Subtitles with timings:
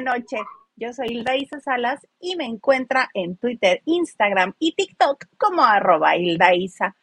[0.00, 0.38] Noche.
[0.76, 6.16] Yo soy Hilda Isa Salas y me encuentra en Twitter, Instagram y TikTok como arroba
[6.16, 6.94] Hilda Isa.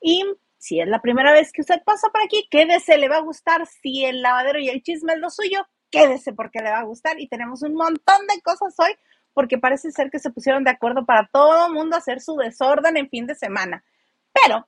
[0.00, 0.24] Y
[0.58, 3.66] si es la primera vez que usted pasa por aquí, quédese, le va a gustar.
[3.66, 7.20] Si el lavadero y el chisme es lo suyo, quédese porque le va a gustar.
[7.20, 8.94] Y tenemos un montón de cosas hoy
[9.34, 12.96] porque parece ser que se pusieron de acuerdo para todo el mundo hacer su desorden
[12.96, 13.84] en fin de semana.
[14.32, 14.66] Pero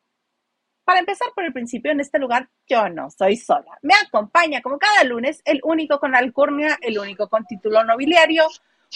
[0.85, 3.79] para empezar por el principio, en este lugar yo no soy sola.
[3.83, 8.45] Me acompaña como cada lunes el único con alcurnia, el único con título nobiliario,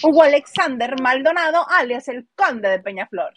[0.02, 3.32] Hugo Alexander Maldonado, alias el Conde de Peñaflor.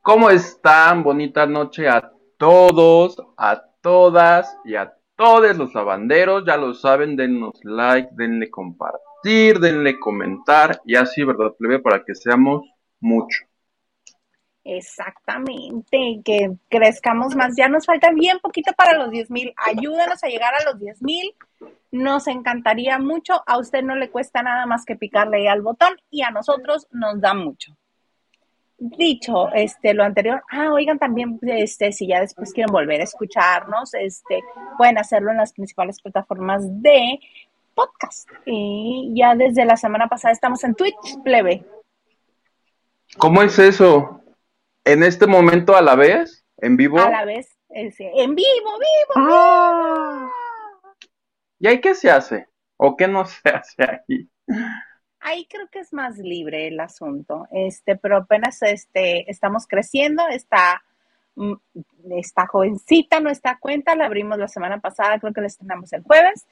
[0.00, 1.02] ¿Cómo están?
[1.02, 6.44] Bonita noche a todos, a todas y a todos los lavanderos.
[6.46, 11.80] Ya lo saben, denos like, denle compartir, denle comentar y así, ¿verdad, plebe?
[11.80, 12.62] Para que seamos
[13.00, 13.44] mucho.
[14.64, 17.54] Exactamente, que crezcamos más.
[17.54, 19.52] Ya nos falta bien poquito para los 10 mil.
[19.56, 21.34] Ayúdenos a llegar a los 10 mil.
[21.92, 23.42] Nos encantaría mucho.
[23.46, 27.20] A usted no le cuesta nada más que picarle al botón y a nosotros nos
[27.20, 27.76] da mucho.
[28.78, 33.94] Dicho este lo anterior, ah, oigan también, este, si ya después quieren volver a escucharnos,
[33.94, 34.40] este,
[34.76, 37.20] pueden hacerlo en las principales plataformas de
[37.74, 38.28] podcast.
[38.46, 41.64] Y ya desde la semana pasada estamos en Twitch, plebe.
[43.18, 44.23] ¿Cómo es eso?
[44.84, 46.98] En este momento a la vez, en vivo.
[46.98, 47.90] A la vez, en
[48.34, 50.30] vivo, vivo, ah.
[51.58, 52.48] ¿Y ahí qué se hace?
[52.76, 54.28] ¿O qué no se hace ahí?
[55.20, 60.84] Ahí creo que es más libre el asunto, este, pero apenas este, estamos creciendo, está,
[61.36, 61.54] mm,
[62.10, 66.46] está jovencita nuestra cuenta, la abrimos la semana pasada, creo que la estrenamos el jueves,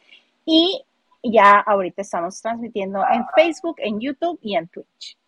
[0.47, 0.82] y
[1.22, 5.19] ya ahorita estamos transmitiendo en Facebook, en YouTube y en Twitch.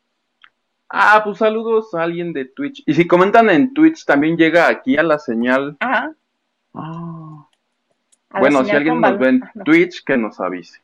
[0.89, 2.83] Ah, pues saludos a alguien de Twitch.
[2.87, 5.77] Y si comentan en Twitch, también llega aquí a la señal.
[5.81, 6.15] Ajá.
[6.75, 7.49] Ah.
[8.39, 10.81] Bueno, si alguien nos ve en Twitch, que nos avise.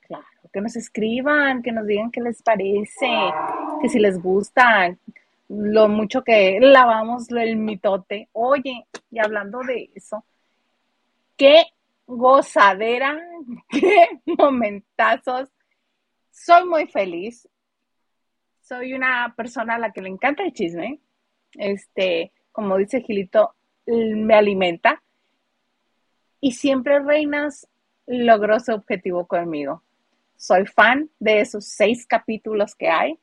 [0.00, 3.08] Claro, que nos escriban, que nos digan qué les parece,
[3.80, 4.94] que si les gusta,
[5.48, 8.28] lo mucho que lavamos el mitote.
[8.32, 10.24] Oye, y hablando de eso,
[11.36, 11.64] qué
[12.06, 13.18] gozadera,
[13.68, 15.48] qué momentazos.
[16.30, 17.48] Soy muy feliz
[18.70, 21.00] soy una persona a la que le encanta el chisme.
[21.54, 25.02] Este, como dice Gilito, me alimenta.
[26.40, 27.66] Y siempre Reinas
[28.06, 29.82] logró su objetivo conmigo.
[30.36, 33.18] Soy fan de esos seis capítulos que hay.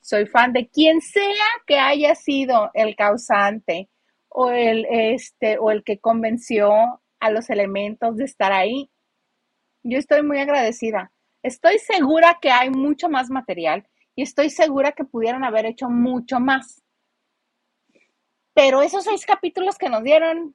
[0.00, 3.88] Soy fan de quien sea que haya sido el causante
[4.28, 6.70] o el, este, o el que convenció
[7.18, 8.88] a los elementos de estar ahí.
[9.82, 11.10] Yo estoy muy agradecida.
[11.42, 13.84] Estoy segura que hay mucho más material
[14.20, 16.82] y estoy segura que pudieron haber hecho mucho más.
[18.52, 20.54] Pero esos seis capítulos que nos dieron,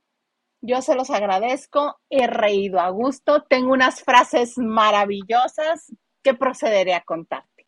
[0.62, 7.02] yo se los agradezco, he reído a gusto, tengo unas frases maravillosas que procederé a
[7.02, 7.66] contarte.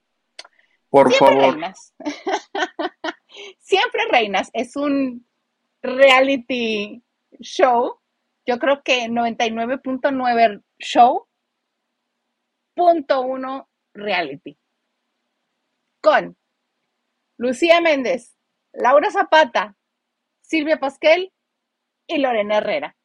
[0.88, 1.36] Por favor.
[1.36, 1.96] Reinas.
[3.58, 5.26] Siempre Reinas es un
[5.82, 7.02] reality
[7.40, 8.00] show.
[8.46, 11.28] Yo creo que 99.9 show,
[12.76, 14.60] punto uno reality
[16.02, 16.38] con
[17.38, 18.36] Lucía Méndez,
[18.74, 19.76] Laura Zapata,
[20.42, 21.32] Silvia Pasquel
[22.08, 22.96] y Lorena Herrera.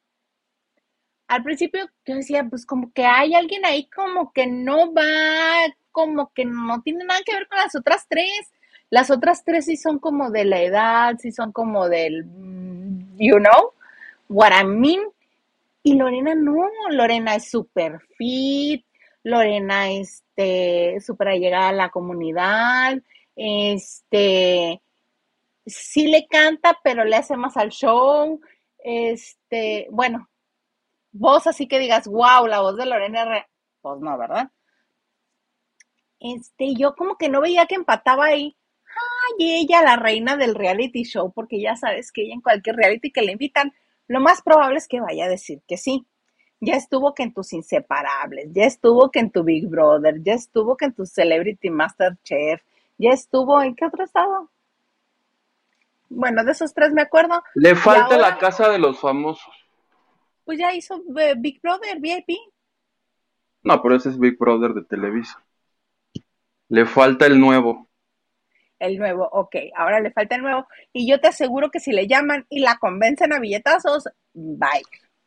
[1.27, 6.31] Al principio yo decía, pues como que hay alguien ahí como que no va, como
[6.33, 8.51] que no tiene nada que ver con las otras tres.
[8.89, 13.37] Las otras tres sí son como de la edad, sí son como del, mm, you
[13.37, 13.73] know,
[14.29, 15.01] what I mean.
[15.83, 18.85] Y Lorena no, Lorena es súper fit,
[19.23, 23.01] Lorena, este, súper allegada a la comunidad,
[23.35, 24.81] este,
[25.65, 28.39] sí le canta, pero le hace más al show,
[28.83, 30.29] este, bueno,
[31.11, 33.47] voz así que digas, wow, la voz de Lorena
[33.81, 34.49] pues no, ¿verdad?
[36.19, 38.55] Este, yo como que no veía que empataba ahí.
[39.39, 43.11] Ay, ella, la reina del reality show, porque ya sabes que ella en cualquier reality
[43.11, 43.73] que le invitan,
[44.07, 46.05] lo más probable es que vaya a decir que sí
[46.63, 50.77] ya estuvo que en tus inseparables, ya estuvo que en tu Big Brother, ya estuvo
[50.77, 52.61] que en tu Celebrity Master Chef,
[52.97, 54.49] ya estuvo en qué otro estado.
[56.09, 57.43] Bueno, de esos tres me acuerdo.
[57.55, 59.53] Le falta la casa de los famosos.
[60.45, 62.37] Pues ya hizo eh, Big Brother, VIP.
[63.63, 65.43] No, pero ese es Big Brother de Televisa.
[66.69, 67.89] Le falta el nuevo.
[68.79, 69.55] El nuevo, ok.
[69.75, 70.67] Ahora le falta el nuevo.
[70.91, 74.83] Y yo te aseguro que si le llaman y la convencen a billetazos, bye.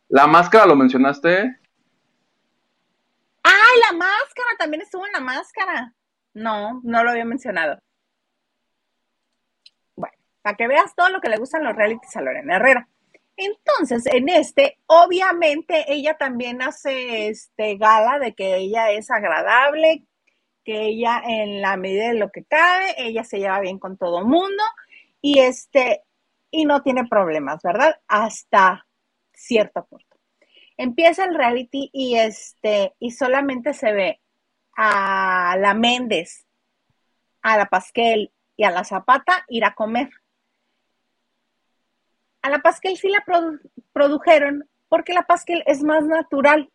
[0.09, 1.59] ¿La máscara lo mencionaste?
[3.43, 4.49] ¡Ay, la máscara!
[4.59, 5.95] También estuvo en la máscara.
[6.35, 7.79] No, no lo había mencionado.
[9.97, 12.89] Bueno, para que veas todo lo que le gustan los realities a Lorena Herrera.
[13.37, 20.07] Entonces, en este, obviamente, ella también hace este gala de que ella es agradable,
[20.65, 24.21] que ella, en la medida de lo que cabe, ella se lleva bien con todo
[24.21, 24.63] el mundo
[25.21, 26.03] y este,
[26.51, 28.01] y no tiene problemas, ¿verdad?
[28.09, 28.86] Hasta
[29.37, 30.19] cierto punto.
[30.77, 34.21] Empieza el reality y este, y solamente se ve
[34.77, 36.47] a la Méndez,
[37.43, 40.11] a la Pasquel y a la Zapata ir a comer
[42.47, 43.25] a la Pasquel sí la
[43.93, 46.71] produjeron porque la Pasquel es más natural.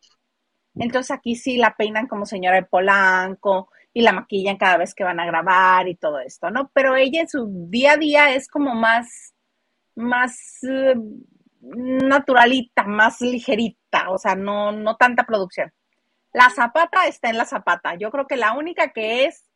[0.74, 5.04] Entonces aquí sí la peinan como señora de Polanco y la maquillan cada vez que
[5.04, 6.70] van a grabar y todo esto, ¿no?
[6.74, 9.34] Pero ella en su día a día es como más,
[9.94, 10.94] más eh,
[11.62, 15.72] naturalita, más ligerita, o sea, no, no tanta producción.
[16.32, 17.94] La zapata está en la zapata.
[17.94, 19.48] Yo creo que la única que es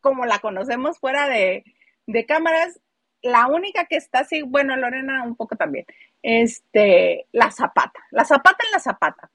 [0.00, 1.64] como la conocemos fuera de,
[2.06, 2.80] de cámaras
[3.26, 5.86] la única que está así, bueno, Lorena un poco también,
[6.22, 9.30] este, la Zapata, la Zapata en la Zapata.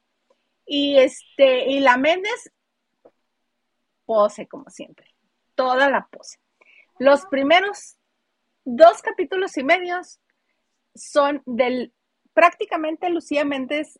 [0.65, 2.51] Y este, y la Méndez,
[4.05, 5.13] pose como siempre,
[5.55, 6.39] toda la pose.
[6.99, 7.97] Los primeros
[8.63, 10.19] dos capítulos y medios
[10.95, 11.93] son del,
[12.33, 13.99] prácticamente Lucía Méndez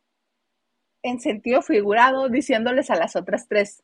[1.04, 3.84] en sentido figurado, diciéndoles a las otras tres,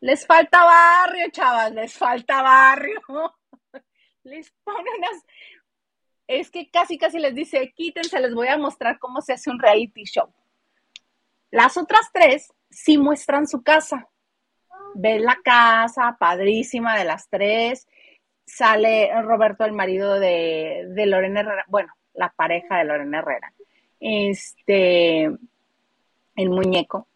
[0.00, 3.00] les falta barrio, chavas, les falta barrio
[4.24, 5.24] les pone unas...
[6.26, 9.58] Es que casi, casi les dice, quítense, les voy a mostrar cómo se hace un
[9.58, 10.32] reality show.
[11.50, 14.08] Las otras tres sí muestran su casa.
[14.94, 17.86] Ven la casa, padrísima de las tres.
[18.46, 23.52] Sale Roberto, el marido de, de Lorena Herrera, bueno, la pareja de Lorena Herrera.
[24.00, 27.06] Este, el muñeco.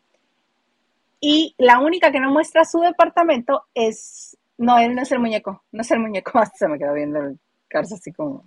[1.21, 5.62] Y la única que no muestra su departamento es no, él no es el muñeco,
[5.71, 8.45] no es el muñeco, se me quedó viendo el carso así como...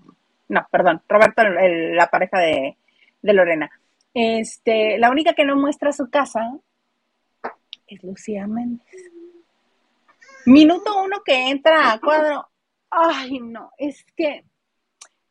[0.50, 2.76] No, perdón, Roberto, la pareja de,
[3.22, 3.72] Lorena.
[4.14, 6.42] Este, la única que no muestra su casa
[7.88, 8.86] es Lucía Méndez.
[10.46, 12.50] Minuto uno que entra a cuadro.
[12.90, 14.44] Ay, no, es que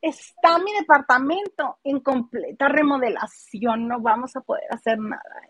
[0.00, 5.42] está mi departamento en completa remodelación, no vamos a poder hacer nada.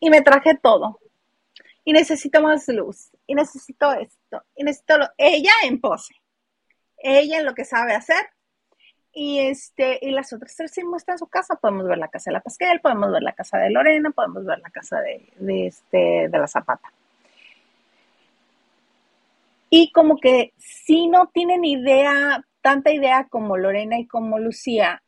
[0.00, 0.98] Y me traje todo
[1.84, 6.14] y necesito más luz, y necesito esto, y necesito ella en pose,
[6.98, 8.24] ella en lo que sabe hacer,
[9.12, 12.34] y este, y las otras tres sí muestran su casa, podemos ver la casa de
[12.34, 16.28] la Pasquel, podemos ver la casa de Lorena, podemos ver la casa de, de este,
[16.28, 16.92] de la Zapata.
[19.68, 25.02] Y como que si no tienen idea, tanta idea como Lorena y como Lucía,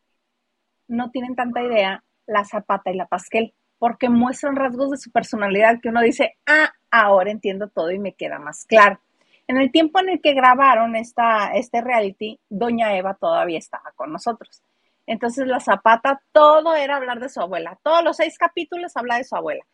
[0.89, 5.81] no tienen tanta idea la Zapata y la Pasquel porque muestran rasgos de su personalidad
[5.81, 9.01] que uno dice, ah, ahora entiendo todo y me queda más claro.
[9.47, 14.11] En el tiempo en el que grabaron esta, este reality, Doña Eva todavía estaba con
[14.11, 14.63] nosotros.
[15.07, 17.79] Entonces la Zapata, todo era hablar de su abuela.
[17.83, 19.65] Todos los seis capítulos habla de su abuela.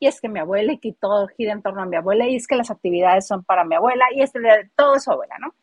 [0.00, 2.34] Y es que mi abuela y que todo gira en torno a mi abuela y
[2.34, 4.40] es que las actividades son para mi abuela y este
[4.74, 5.54] todo es su abuela, ¿no?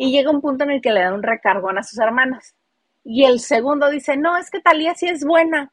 [0.00, 2.56] Y llega un punto en el que le da un recargón a sus hermanas.
[3.04, 5.72] Y el segundo dice, no, es que Talía sí es buena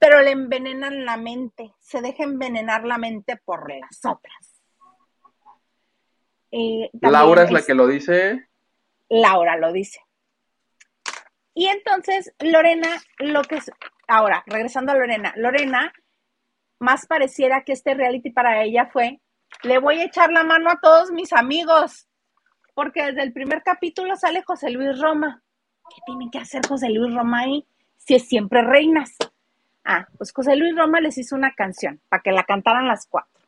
[0.00, 4.62] pero le envenenan la mente, se deja envenenar la mente por las otras.
[7.02, 8.48] Laura es la que lo dice.
[9.10, 10.00] Laura lo dice.
[11.52, 13.70] Y entonces Lorena, lo que es,
[14.08, 15.92] ahora, regresando a Lorena, Lorena
[16.78, 19.20] más pareciera que este reality para ella fue,
[19.64, 22.08] le voy a echar la mano a todos mis amigos,
[22.74, 25.42] porque desde el primer capítulo sale José Luis Roma.
[25.88, 29.16] ¿Qué tiene que hacer José Luis Roma ahí si es siempre reinas?
[29.84, 33.40] Ah, pues José Luis Roma les hizo una canción para que la cantaran las cuatro.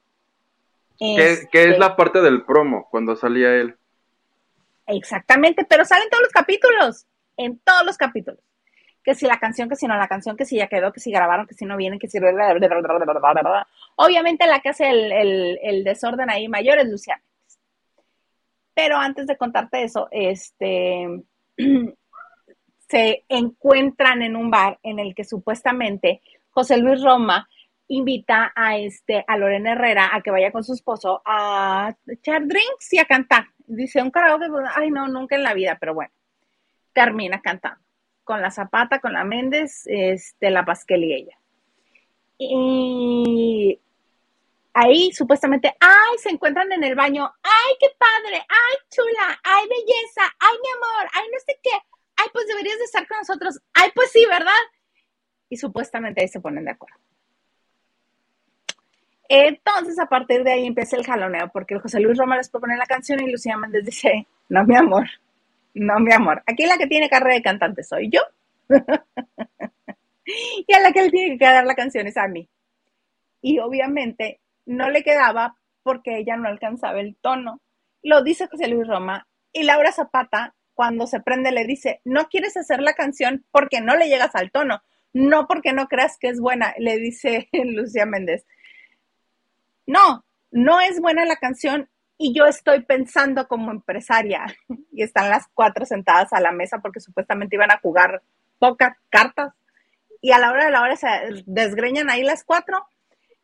[0.99, 3.76] ¿Qué, es este la parte del promo cuando salía él?
[4.87, 8.41] Exactamente, pero salen todos los capítulos, en todos los capítulos.
[9.05, 11.11] Que si la canción, que si no la canción, que si ya quedó, que si
[11.11, 12.19] grabaron, que si no vienen, que si...
[13.97, 17.23] Obviamente la que hace el, el desorden ahí mayor es Luciana.
[18.75, 21.23] Pero antes de contarte eso, este
[22.88, 27.49] se encuentran en un bar en el que supuestamente José Luis Roma
[27.88, 32.93] invita a este a Lorena Herrera a que vaya con su esposo a echar drinks
[32.93, 33.47] y a cantar.
[33.59, 36.12] Dice un karaoke, ay no, nunca en la vida, pero bueno,
[36.93, 37.83] termina cantando
[38.25, 41.38] con la Zapata, con la Méndez, este, la Pasquel y ella.
[42.38, 43.81] Y
[44.75, 50.23] ahí supuestamente, ay, se encuentran en el baño, ay, qué padre, ay, chula, ay, belleza,
[50.38, 51.71] ay, mi amor, ay, no sé qué,
[52.17, 54.52] ay, pues deberías de estar con nosotros, ay, pues sí, ¿verdad?
[55.49, 56.97] Y supuestamente ahí se ponen de acuerdo.
[59.29, 62.87] Entonces, a partir de ahí empieza el jaloneo, porque José Luis Roma les propone la
[62.87, 65.07] canción y Lucía Méndez dice, no, mi amor,
[65.75, 68.21] No, mi amor, aquí la que tiene carrera de cantante soy yo.
[70.25, 72.49] y a la que le tiene que quedar la canción es a mí.
[73.41, 77.61] Y obviamente no le quedaba porque ella no alcanzaba el tono.
[78.02, 82.57] Lo dice José Luis Roma y Laura Zapata cuando se prende le dice, no quieres
[82.57, 86.40] hacer la canción porque no le llegas al tono, no porque no creas que es
[86.40, 88.47] buena, le dice Lucía Méndez.
[89.87, 94.47] No, no es buena la canción y yo estoy pensando como empresaria.
[94.95, 98.23] Y están las cuatro sentadas a la mesa porque supuestamente iban a jugar
[98.59, 99.54] pocas cartas.
[100.21, 101.09] Y a la hora de la hora se
[101.47, 102.87] desgreñan ahí las cuatro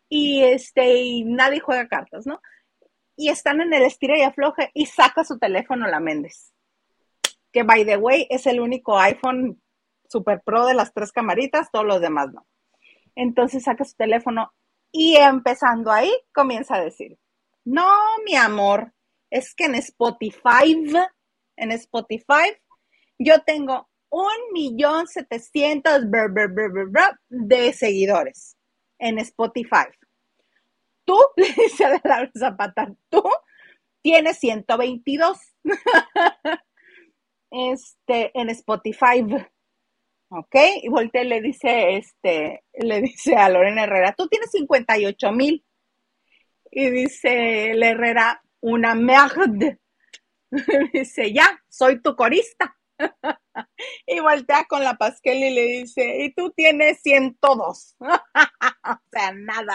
[0.08, 2.40] y este y nadie juega cartas, ¿no?
[3.16, 6.52] Y están en el estira y afloje y saca su teléfono la Méndez.
[7.52, 9.60] Que by the way es el único iPhone
[10.08, 12.46] Super Pro de las tres camaritas, todos los demás no.
[13.14, 14.52] Entonces saca su teléfono
[14.92, 17.18] y empezando ahí comienza a decir,
[17.64, 17.92] no,
[18.24, 18.94] mi amor,
[19.30, 20.80] es que en Spotify,
[21.56, 22.56] en Spotify,
[23.18, 26.04] yo tengo un millón setecientos
[27.28, 28.57] de seguidores
[28.98, 29.86] en Spotify.
[31.04, 33.22] Tú, le dice a la Zapata, tú
[34.02, 35.38] tienes 122
[37.50, 39.24] este, en Spotify.
[40.30, 40.54] ¿Ok?
[40.82, 45.64] Y voltea y le dice, este, le dice a Lorena Herrera, tú tienes 58 mil.
[46.70, 49.78] Y dice la Herrera, una merde.
[50.92, 52.77] dice, ya, soy tu corista.
[54.06, 57.96] y voltea con la Pasquel y le dice, y tú tienes 102.
[58.00, 59.74] o sea, nada.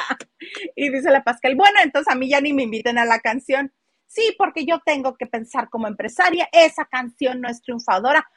[0.76, 3.74] Y dice la Pasquel, bueno, entonces a mí ya ni me inviten a la canción.
[4.08, 8.30] Sí, porque yo tengo que pensar como empresaria, esa canción no es triunfadora.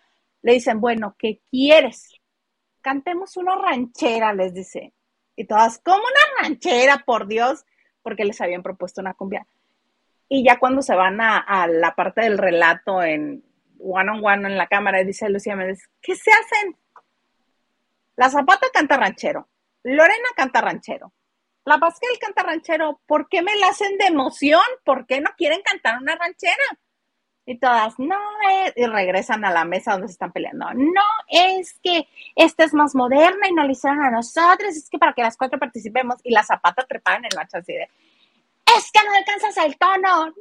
[0.43, 2.15] Le dicen, bueno, ¿qué quieres?
[2.81, 4.95] Cantemos una ranchera, les dice.
[5.35, 7.65] Y todas, ¿cómo una ranchera, por Dios?
[8.03, 9.47] Porque les habían propuesto una cumbia.
[10.29, 13.46] Y ya cuando se van a, a la parte del relato en,
[13.87, 16.77] one on one en la cámara dice Lucía Méndez, ¿qué se hacen?
[18.17, 19.49] La Zapata canta ranchero,
[19.83, 21.13] Lorena canta ranchero,
[21.65, 24.63] la Pascal canta ranchero, ¿por qué me la hacen de emoción?
[24.85, 26.65] ¿Por qué no quieren cantar una ranchera?
[27.45, 28.19] Y todas, no,
[28.75, 30.67] y regresan a la mesa donde se están peleando.
[30.75, 34.99] No, es que esta es más moderna y no la hicieron a nosotros, es que
[34.99, 36.17] para que las cuatro participemos.
[36.25, 37.89] Y la zapata trepada en el macho así de,
[38.77, 40.33] es que no alcanzas el tono, no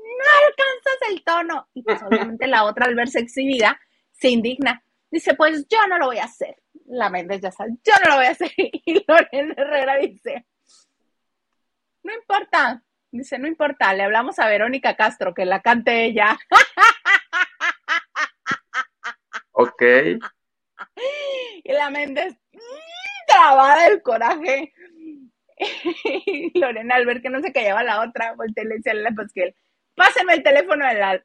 [0.48, 1.70] alcanzas el tono.
[1.74, 3.80] Y pues obviamente la otra al verse exhibida
[4.12, 4.84] se indigna.
[5.10, 6.56] Dice, pues yo no lo voy a hacer.
[6.88, 8.51] La Méndez ya sabe, yo no lo voy a hacer.
[8.58, 10.46] Y Lorena Herrera dice,
[12.04, 12.84] no importa.
[13.12, 16.38] Dice, no importa, le hablamos a Verónica Castro que la cante ella.
[19.58, 19.82] Ok.
[21.63, 22.60] Y la Méndez, mm,
[23.25, 24.74] trabada del coraje.
[25.57, 28.95] Y Lorena, al ver que no se callaba la otra, volteó y le decía a
[28.95, 29.55] la Pasquel,
[29.95, 31.21] páseme el teléfono de la,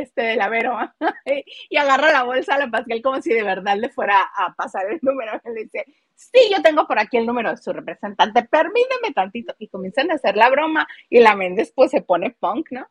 [0.00, 0.76] este, de la Vero.
[1.70, 4.90] y agarra la bolsa a la Pasquel como si de verdad le fuera a pasar
[4.90, 5.40] el número.
[5.44, 5.84] Y le dice,
[6.14, 9.54] sí, yo tengo por aquí el número de su representante, permíteme tantito.
[9.58, 12.86] Y comienzan a hacer la broma y la Méndez pues se pone punk, ¿no?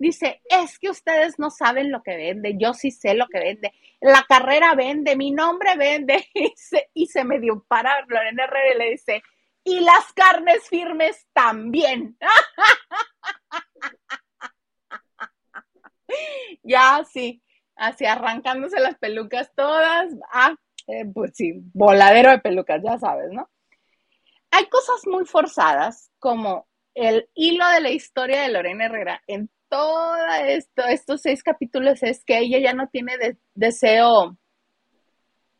[0.00, 3.72] Dice, es que ustedes no saben lo que vende, yo sí sé lo que vende.
[4.00, 6.24] La carrera vende, mi nombre vende.
[6.34, 9.22] Y se, y se me dio para Lorena Herrera y le dice,
[9.68, 12.16] y las carnes firmes también.
[16.62, 17.42] ya, sí,
[17.76, 20.14] así arrancándose las pelucas todas.
[20.32, 20.56] Ah,
[20.86, 23.50] eh, pues sí, voladero de pelucas, ya sabes, ¿no?
[24.50, 30.16] Hay cosas muy forzadas, como el hilo de la historia de Lorena Herrera en todo
[30.46, 33.12] esto, estos seis capítulos, es que ella ya no tiene
[33.54, 34.38] deseo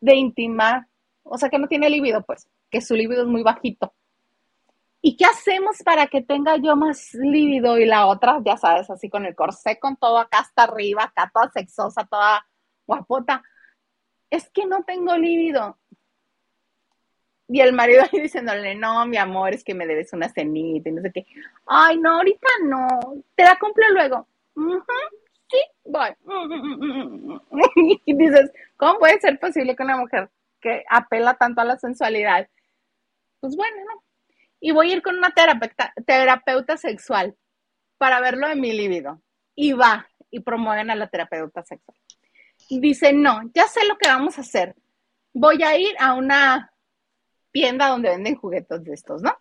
[0.00, 0.86] de intimar,
[1.24, 3.92] o sea, que no tiene libido, pues, que su libido es muy bajito.
[5.00, 9.08] ¿Y qué hacemos para que tenga yo más lívido y la otra, ya sabes, así
[9.08, 12.44] con el corsé, con todo acá hasta arriba, acá toda sexosa, toda
[12.86, 13.42] guapota?
[14.28, 15.78] Es que no tengo lívido.
[17.46, 20.92] Y el marido ahí diciéndole, no, mi amor, es que me debes una cenita y
[20.92, 21.26] no sé qué.
[21.66, 22.88] Ay, no, ahorita no,
[23.34, 24.26] te la cumplo luego.
[25.48, 26.10] sí, voy.
[28.04, 30.28] y dices, ¿cómo puede ser posible que una mujer
[30.60, 32.48] que apela tanto a la sensualidad?
[33.40, 34.02] Pues bueno, no,
[34.60, 37.36] y voy a ir con una terapeuta, terapeuta sexual
[37.96, 39.22] para verlo de mi libido.
[39.54, 41.96] Y va y promueven a la terapeuta sexual.
[42.70, 44.74] Dice, no, ya sé lo que vamos a hacer.
[45.32, 46.72] Voy a ir a una
[47.50, 49.36] tienda donde venden juguetes de estos, ¿no?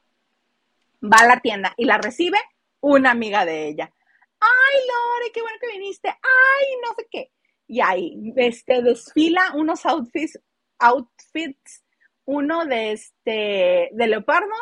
[1.04, 2.38] Va a la tienda y la recibe
[2.80, 3.92] una amiga de ella.
[4.40, 6.10] Ay, Lore, qué bueno que viniste.
[6.10, 7.32] Ay, no sé qué.
[7.68, 10.40] Y ahí este, desfila unos outfits,
[10.80, 11.84] outfits,
[12.28, 14.54] uno de este de leopardo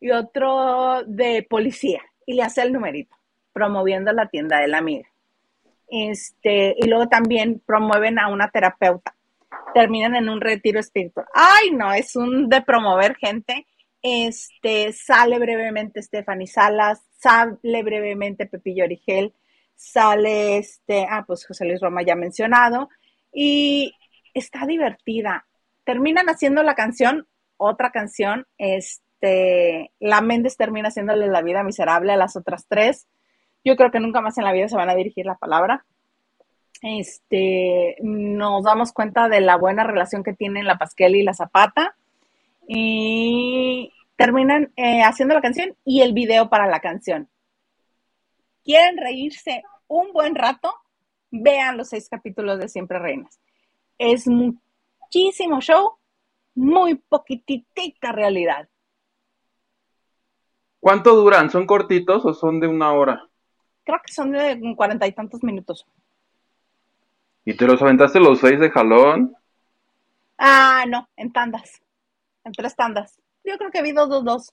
[0.00, 3.14] y otro de policía y le hace el numerito,
[3.52, 5.08] promoviendo la tienda de la amiga.
[5.90, 9.14] este, y luego también promueven a una terapeuta.
[9.74, 11.26] Terminan en un retiro espiritual.
[11.34, 13.66] Ay, no, es un de promover gente.
[14.02, 19.34] Este, sale brevemente Stephanie Salas, sale brevemente Pepillo Origel,
[19.74, 22.88] sale este, ah, pues José Luis Roma ya mencionado,
[23.32, 23.92] y
[24.32, 25.46] está divertida.
[25.90, 32.16] Terminan haciendo la canción, otra canción, este, la Méndez termina haciéndole la vida miserable a
[32.16, 33.08] las otras tres.
[33.64, 35.84] Yo creo que nunca más en la vida se van a dirigir la palabra.
[36.80, 41.96] Este, nos damos cuenta de la buena relación que tienen la Pasquel y la Zapata.
[42.68, 47.28] Y terminan eh, haciendo la canción y el video para la canción.
[48.62, 50.72] ¿Quieren reírse un buen rato?
[51.32, 53.40] Vean los seis capítulos de Siempre Reinas.
[53.98, 54.28] Es
[55.10, 55.96] muchísimo show,
[56.54, 58.68] muy poquitita realidad.
[60.78, 61.50] ¿Cuánto duran?
[61.50, 63.28] ¿Son cortitos o son de una hora?
[63.84, 65.84] Creo que son de cuarenta y tantos minutos.
[67.44, 69.34] ¿Y te los aventaste los seis de jalón?
[70.38, 71.82] Ah, no, en tandas.
[72.44, 73.20] En tres tandas.
[73.44, 74.52] Yo creo que vi dos, dos, dos.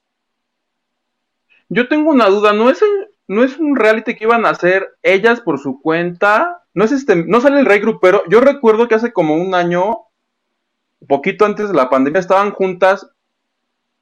[1.69, 2.83] Yo tengo una duda, ¿no es,
[3.27, 6.63] no es un reality que iban a hacer ellas por su cuenta?
[6.73, 8.23] ¿No es este, no sale el rey grupero?
[8.29, 10.06] Yo recuerdo que hace como un año,
[11.05, 13.07] poquito antes de la pandemia, estaban juntas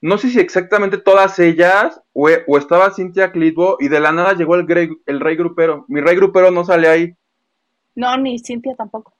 [0.06, 4.54] no sé si exactamente todas ellas o, estaba Cintia Clitbo y de la nada llegó
[4.54, 5.86] el, el rey grupero.
[5.88, 7.16] Mi rey grupero no sale ahí.
[7.96, 9.14] No, ni Cintia tampoco.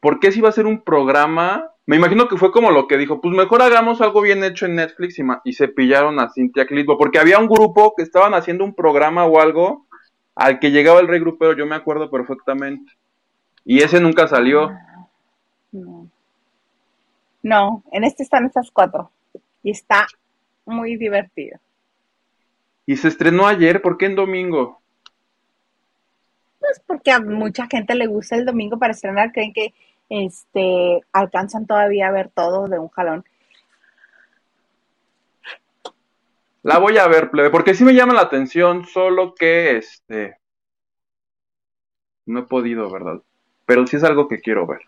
[0.00, 1.70] ¿Por qué si iba a ser un programa?
[1.84, 4.76] Me imagino que fue como lo que dijo, pues mejor hagamos algo bien hecho en
[4.76, 8.74] Netflix y, se pillaron a Cintia Clitbo, porque había un grupo que estaban haciendo un
[8.74, 9.86] programa o algo
[10.34, 12.90] al que llegaba el rey grupero, yo me acuerdo perfectamente.
[13.66, 14.70] Y ese nunca salió.
[14.70, 15.08] Ah,
[15.72, 16.09] no.
[17.42, 19.10] No, en este están estas cuatro
[19.62, 20.06] y está
[20.66, 21.58] muy divertido.
[22.86, 23.82] ¿Y se estrenó ayer?
[23.82, 24.80] ¿Por qué en domingo?
[26.58, 29.72] Pues porque a mucha gente le gusta el domingo para estrenar, creen que
[30.08, 33.24] este alcanzan todavía a ver todo de un jalón.
[36.62, 40.36] La voy a ver, plebe, porque sí me llama la atención, solo que este
[42.26, 43.22] no he podido, ¿verdad?
[43.64, 44.82] Pero sí es algo que quiero ver.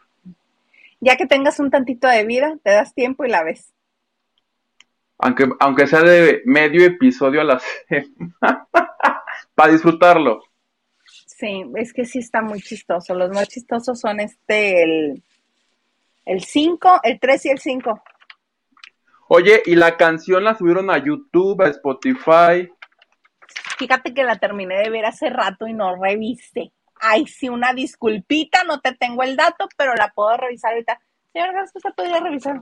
[1.03, 3.75] Ya que tengas un tantito de vida, te das tiempo y la ves.
[5.19, 8.69] Aunque, aunque sea de medio episodio a la semana,
[9.57, 10.45] para disfrutarlo.
[11.27, 13.17] Sí, es que sí está muy chistoso.
[13.17, 15.23] Los más chistosos son este, el,
[16.25, 18.03] el 5, el 3 y el 5.
[19.27, 22.73] Oye, y la canción la subieron a YouTube, a Spotify.
[23.77, 26.71] Fíjate que la terminé de ver hace rato y no reviste.
[27.05, 31.01] Ay, sí, una disculpita, no te tengo el dato, pero la puedo revisar ahorita.
[31.33, 32.61] Señor García, ¿se podría revisar?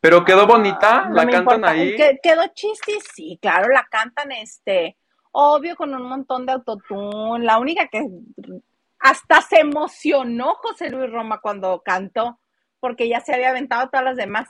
[0.00, 1.94] Pero quedó bonita, la cantan ahí.
[2.22, 4.96] Quedó chiste, sí, claro, la cantan este,
[5.30, 7.44] obvio con un montón de autotune.
[7.44, 8.04] La única que
[8.98, 12.40] hasta se emocionó José Luis Roma cuando cantó,
[12.80, 14.48] porque ya se había aventado todas las demás.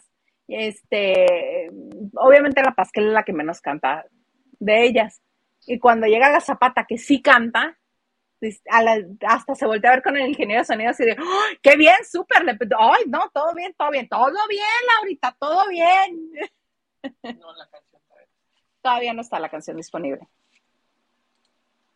[0.48, 1.70] Este,
[2.14, 4.06] obviamente la Pasquel es la que menos canta
[4.58, 5.20] de ellas.
[5.66, 7.76] Y cuando llega la Zapata, que sí canta,
[9.26, 11.16] hasta se voltea a ver con el ingeniero de sonido así de,
[11.62, 12.42] ¡qué bien, súper!
[12.78, 14.62] ¡Ay, no, todo bien, todo bien, todo bien,
[14.94, 16.32] Laurita, todo bien!
[17.22, 17.96] No, la canción
[18.86, 20.28] todavía no está la canción disponible.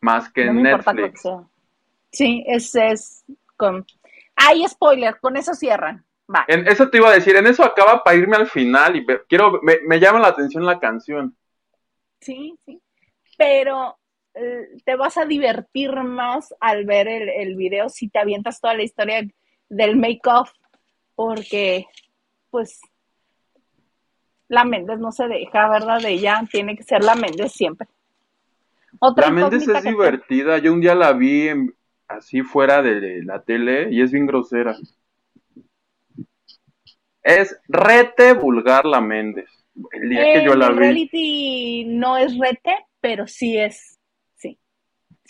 [0.01, 1.23] Más que en Netflix.
[2.11, 3.23] Sí, es, es
[3.55, 3.85] con...
[4.35, 5.17] ¡Ay, spoiler!
[5.19, 6.03] Con eso cierran.
[6.33, 6.43] Va.
[6.47, 9.61] En eso te iba a decir, en eso acaba para irme al final y quiero,
[9.61, 11.35] me, me llama la atención la canción.
[12.19, 12.81] Sí, sí.
[13.37, 13.97] Pero
[14.33, 19.27] te vas a divertir más al ver el, video si te avientas toda la historia
[19.69, 20.51] del make-off,
[21.15, 21.85] porque
[22.49, 22.79] pues
[24.47, 26.01] la Méndez no se deja, ¿verdad?
[26.01, 27.87] De ella tiene que ser la Méndez siempre.
[28.99, 31.49] Otra la Méndez es divertida, yo un día la vi
[32.07, 34.75] así fuera de la tele y es bien grosera.
[37.23, 39.49] Es rete vulgar la Méndez.
[39.91, 40.79] El día que yo la vi.
[40.79, 43.90] reality no es rete, pero sí es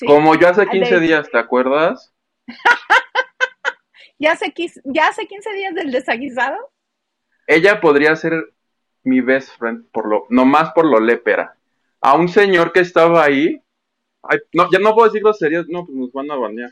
[0.05, 2.13] como yo hace 15 días, ¿te acuerdas?
[4.19, 4.53] ¿Ya hace,
[4.85, 6.57] ¿Ya hace 15 días del desaguisado?
[7.47, 8.53] Ella podría ser
[9.03, 11.57] mi best friend, por lo, nomás por lo lépera.
[12.01, 13.61] A un señor que estaba ahí,
[14.53, 16.71] no, ya no puedo decir groserías, no, pues nos van a banear.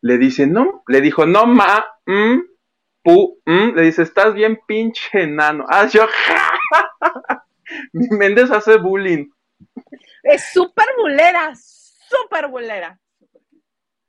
[0.00, 2.40] Le dice, no, le dijo, no, ma, mm,
[3.02, 5.64] pu, mm", le dice, estás bien pinche enano.
[5.68, 6.06] Ah, yo,
[7.92, 9.28] mi Méndez hace bullying.
[10.24, 12.98] Es súper bulera, súper bulera.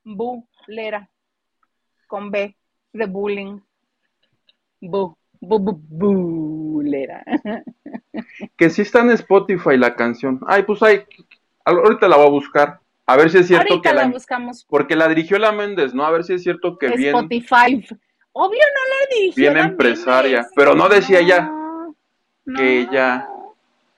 [0.04, 1.08] Bulera.
[2.06, 2.56] Con B,
[2.92, 3.60] de bullying.
[4.80, 7.22] Bu, bu, bu, bulera.
[8.56, 10.40] Que sí está en Spotify la canción.
[10.46, 11.04] Ay, pues ay,
[11.64, 12.80] ahorita la voy a buscar.
[13.04, 14.64] A ver si es cierto Ahorita que la la, buscamos.
[14.68, 16.04] porque la dirigió la Méndez, ¿no?
[16.04, 17.86] A ver si es cierto que bien, Spotify.
[18.32, 19.42] Obvio no la dirigió.
[19.42, 20.52] bien la empresaria, Méndez.
[20.56, 21.20] pero no decía
[22.46, 23.28] No, que ella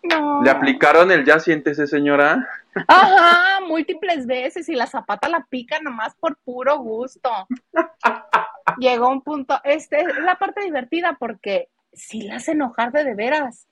[0.03, 0.43] no.
[0.43, 2.47] le aplicaron el ya siéntese señora.
[2.87, 7.31] Ajá, múltiples veces y la zapata la pica nomás por puro gusto.
[8.79, 13.15] Llegó un punto, este es la parte divertida porque si la hace enojar de de
[13.15, 13.67] veras.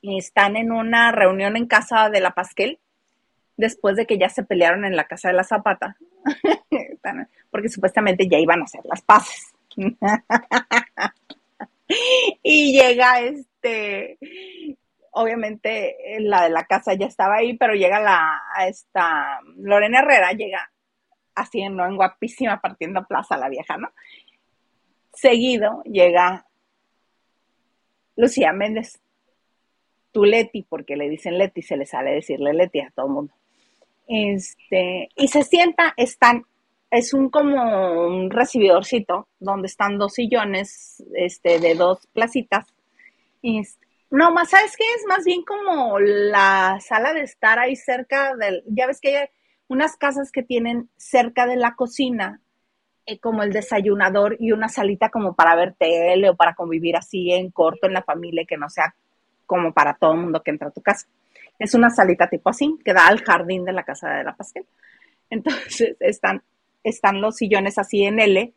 [0.00, 2.80] Y están en una reunión en casa de la Pasquel
[3.56, 5.96] después de que ya se pelearon en la casa de la Zapata.
[7.50, 9.52] Porque supuestamente ya iban a hacer las paces.
[12.42, 14.18] y llega este,
[15.12, 20.32] obviamente eh, la de la casa ya estaba ahí, pero llega la, esta Lorena Herrera,
[20.32, 20.70] llega
[21.34, 21.86] así, ¿no?
[21.86, 23.90] En guapísima partiendo plaza la vieja, ¿no?
[25.12, 26.46] Seguido llega
[28.16, 29.00] Lucía Méndez,
[30.12, 33.34] tu Leti, porque le dicen Leti, se le sale decirle Leti a todo el mundo.
[34.08, 36.44] Este, y se sienta, están,
[36.90, 42.66] es un como un recibidorcito donde están dos sillones, este, de dos placitas.
[43.40, 43.78] Y es-
[44.12, 44.84] no, más, ¿sabes qué?
[44.94, 49.28] Es más bien como la sala de estar ahí cerca del, ya ves que hay
[49.68, 52.42] unas casas que tienen cerca de la cocina,
[53.06, 57.32] eh, como el desayunador y una salita como para ver tele o para convivir así
[57.32, 58.94] en corto en la familia, que no sea
[59.46, 61.06] como para todo el mundo que entra a tu casa.
[61.58, 64.66] Es una salita tipo así, que da al jardín de la casa de la pastel.
[65.30, 66.42] Entonces están,
[66.84, 68.52] están los sillones así en L,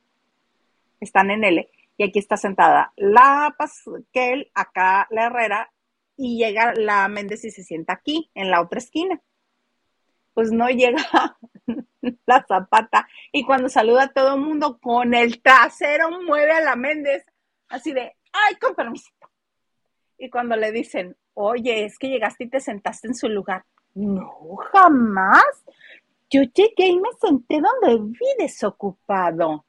[0.99, 5.71] están en L, y aquí está sentada la Pasquel, acá la Herrera,
[6.17, 9.21] y llega la Méndez y se sienta aquí, en la otra esquina.
[10.33, 11.03] Pues no llega
[12.25, 16.75] la zapata, y cuando saluda a todo el mundo, con el trasero mueve a la
[16.75, 17.25] Méndez,
[17.69, 19.29] así de, ay, con permisito.
[20.17, 24.57] Y cuando le dicen, oye, es que llegaste y te sentaste en su lugar, no,
[24.73, 25.63] jamás.
[26.29, 29.65] Yo llegué y me senté donde vi desocupado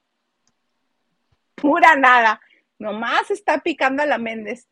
[1.57, 2.41] pura nada.
[2.79, 4.69] Nomás está picando a la Méndez.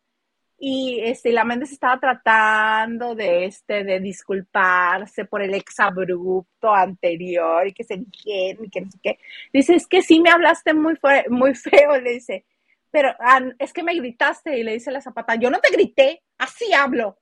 [0.57, 7.73] Y este, la Méndez estaba tratando de, este, de disculparse por el exabrupto anterior y
[7.73, 7.94] que se
[8.25, 9.18] y que no sé qué.
[9.53, 10.94] Dice, es que sí me hablaste muy,
[11.29, 12.47] muy feo, le dice.
[12.90, 13.12] Pero
[13.59, 17.18] es que me gritaste y le dice la zapata, yo no te grité, así hablo.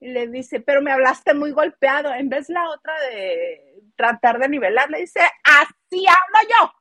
[0.00, 2.12] Y le dice, pero me hablaste muy golpeado.
[2.12, 6.72] En vez la otra de tratar de nivelar, le dice, así hablo yo.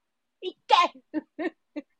[0.41, 1.21] ¿Y qué?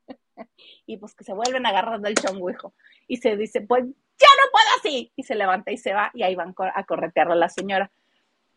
[0.86, 2.74] y pues que se vuelven a agarrar del chonguijo.
[3.08, 5.12] Y se dice, pues ya no puedo así.
[5.16, 7.92] Y se levanta y se va y ahí van a corretearlo a la señora.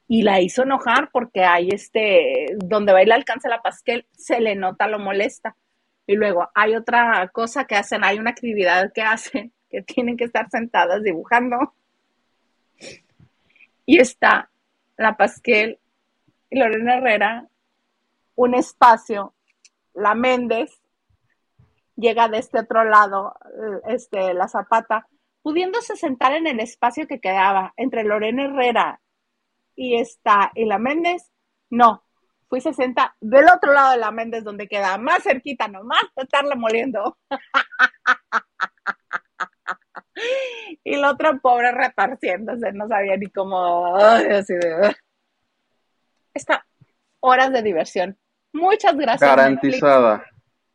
[0.06, 4.40] Y la hizo enojar porque ahí este, donde va y le alcanza la pasquel, se
[4.40, 5.56] le nota, lo molesta.
[6.06, 10.24] Y luego hay otra cosa que hacen, hay una actividad que hacen, que tienen que
[10.24, 11.74] estar sentadas dibujando.
[13.86, 14.50] Y está
[14.96, 15.78] la Pasquel
[16.50, 17.48] y Lorena Herrera,
[18.36, 19.34] un espacio,
[19.92, 20.80] la Méndez,
[21.96, 25.06] llega de este otro lado, eh, este, la Zapata,
[25.42, 29.00] pudiéndose sentar en el espacio que quedaba entre Lorena Herrera
[29.76, 31.30] y esta, y la Méndez,
[31.70, 32.04] no,
[32.48, 36.56] fui 60 del otro lado de la Méndez, donde queda más cerquita nomás de estarle
[36.56, 37.16] moliendo.
[40.84, 44.96] y la otra pobre retorciéndose, no sabía ni cómo, de...
[46.32, 46.66] Está
[47.20, 48.18] horas de diversión.
[48.52, 49.36] Muchas gracias.
[49.36, 49.80] Netflix.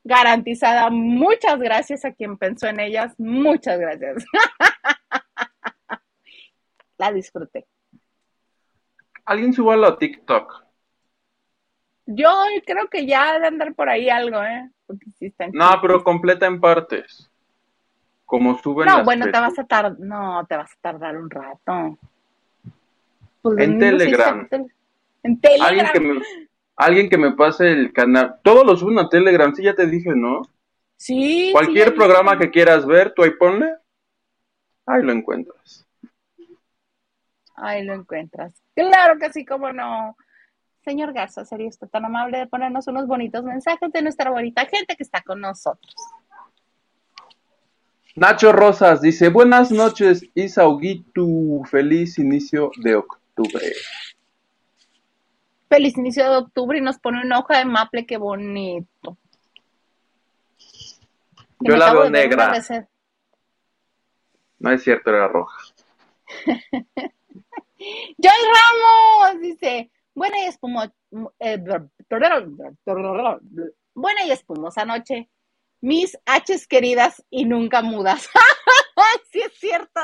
[0.09, 0.89] Garantizada.
[0.89, 3.13] Muchas gracias a quien pensó en ellas.
[3.19, 4.25] Muchas gracias.
[6.97, 7.67] La disfruté.
[9.23, 10.65] Alguien suba a TikTok.
[12.07, 12.33] Yo
[12.65, 14.67] creo que ya de andar por ahí algo, ¿eh?
[14.87, 17.29] Porque sí está en No, pero completa en partes.
[18.25, 21.29] Como suben No, las bueno, te vas a tardar, no, te vas a tardar un
[21.29, 21.99] rato.
[23.43, 24.47] Pues En Telegram.
[25.21, 25.67] En Telegram.
[25.67, 26.19] Alguien que me,
[26.79, 28.39] alguien que me pase el canal.
[28.41, 30.41] Todos los suben a Telegram, sí, ya te dije, ¿no?
[30.95, 31.97] Sí, sí, Cualquier vi.
[31.97, 33.75] programa que quieras ver, tú ahí ponle.
[34.85, 35.85] Ahí lo encuentras.
[37.55, 38.53] Ahí lo encuentras.
[38.73, 40.15] Claro que sí, cómo no.
[40.85, 44.95] Señor Garza, sería usted tan amable de ponernos unos bonitos mensajes de nuestra bonita gente
[44.95, 45.93] que está con nosotros.
[48.15, 53.65] Nacho Rosas dice, buenas noches, Isauguitu, feliz inicio de octubre.
[55.69, 59.17] Feliz inicio de octubre y nos pone una hoja de maple, qué bonito.
[61.59, 62.53] Yo la veo negra.
[64.57, 65.57] No es cierto, era roja.
[68.17, 70.93] Joy Ramos dice, buena y espumosa,
[73.93, 75.29] buena y espumosa noche,
[75.81, 78.27] mis H's queridas y nunca mudas.
[79.31, 80.01] sí es cierto.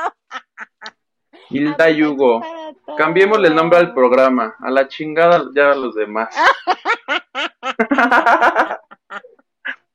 [1.50, 2.42] Hilda y Hugo.
[2.96, 4.56] Cambiémosle el nombre al programa.
[4.60, 6.34] A la chingada ya a los demás.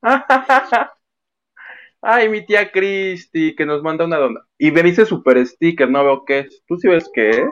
[2.02, 4.42] Ay, mi tía Cristi, que nos manda una dona.
[4.58, 6.64] Y me dice super sticker, no veo qué es.
[6.66, 7.50] ¿Tú sí ves qué es?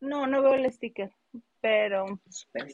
[0.00, 1.10] No, no veo el sticker,
[1.60, 2.18] pero,
[2.52, 2.66] pero,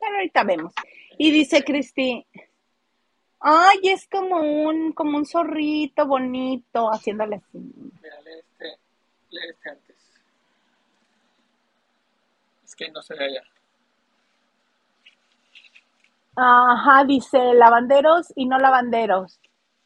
[0.00, 0.72] pero ahorita vemos.
[1.16, 2.26] Y dice Cristi,
[3.40, 7.72] ay, es como un, como un zorrito bonito, haciéndole así.
[9.30, 10.20] Mira, lee este, lee este antes.
[12.64, 13.42] Es que no se ve allá.
[16.36, 19.40] Ajá, dice lavanderos y no lavanderos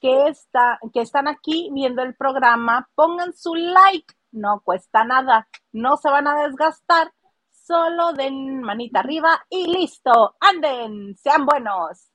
[0.05, 5.97] que, está, que están aquí viendo el programa, pongan su like, no cuesta nada, no
[5.97, 7.11] se van a desgastar,
[7.51, 12.11] solo den manita arriba y listo, anden, sean buenos.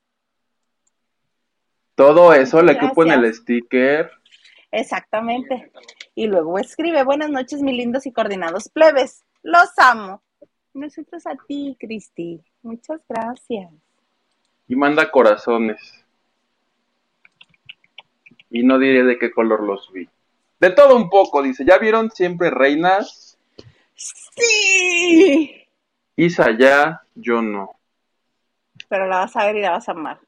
[1.95, 4.11] Todo eso le cupo en el sticker.
[4.71, 5.71] Exactamente.
[6.15, 10.21] Y luego escribe, buenas noches, mis lindos y coordinados plebes, los amo.
[10.73, 12.41] Nosotros a ti, Cristi.
[12.61, 13.71] Muchas gracias.
[14.67, 16.05] Y manda corazones.
[18.51, 20.07] Y no diré de qué color los vi.
[20.59, 21.65] De todo un poco, dice.
[21.65, 23.37] ¿Ya vieron siempre reinas?
[23.95, 25.67] Sí.
[26.15, 27.79] Isa ya, yo no.
[28.87, 30.19] Pero la vas a ver y la vas a amar.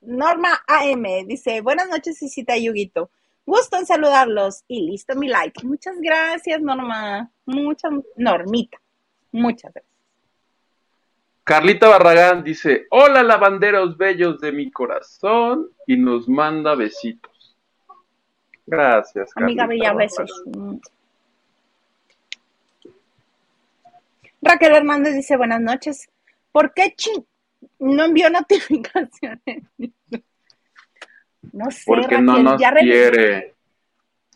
[0.00, 3.10] Norma AM dice, buenas noches, Isita Yuguito.
[3.48, 4.62] Gusto en saludarlos.
[4.68, 5.66] Y listo mi like.
[5.66, 7.30] Muchas gracias, Norma.
[7.46, 8.78] Muchas, Normita.
[9.32, 9.90] Muchas gracias.
[11.44, 17.56] Carlita Barragán dice, hola lavanderos bellos de mi corazón y nos manda besitos.
[18.66, 19.30] Gracias.
[19.34, 20.30] Amiga Bella, besos.
[24.42, 26.10] Raquel Hernández dice buenas noches.
[26.52, 27.24] ¿Por qué ching
[27.78, 29.62] no envió notificaciones?
[31.52, 31.82] No sé.
[31.86, 33.54] Porque no nos quiere.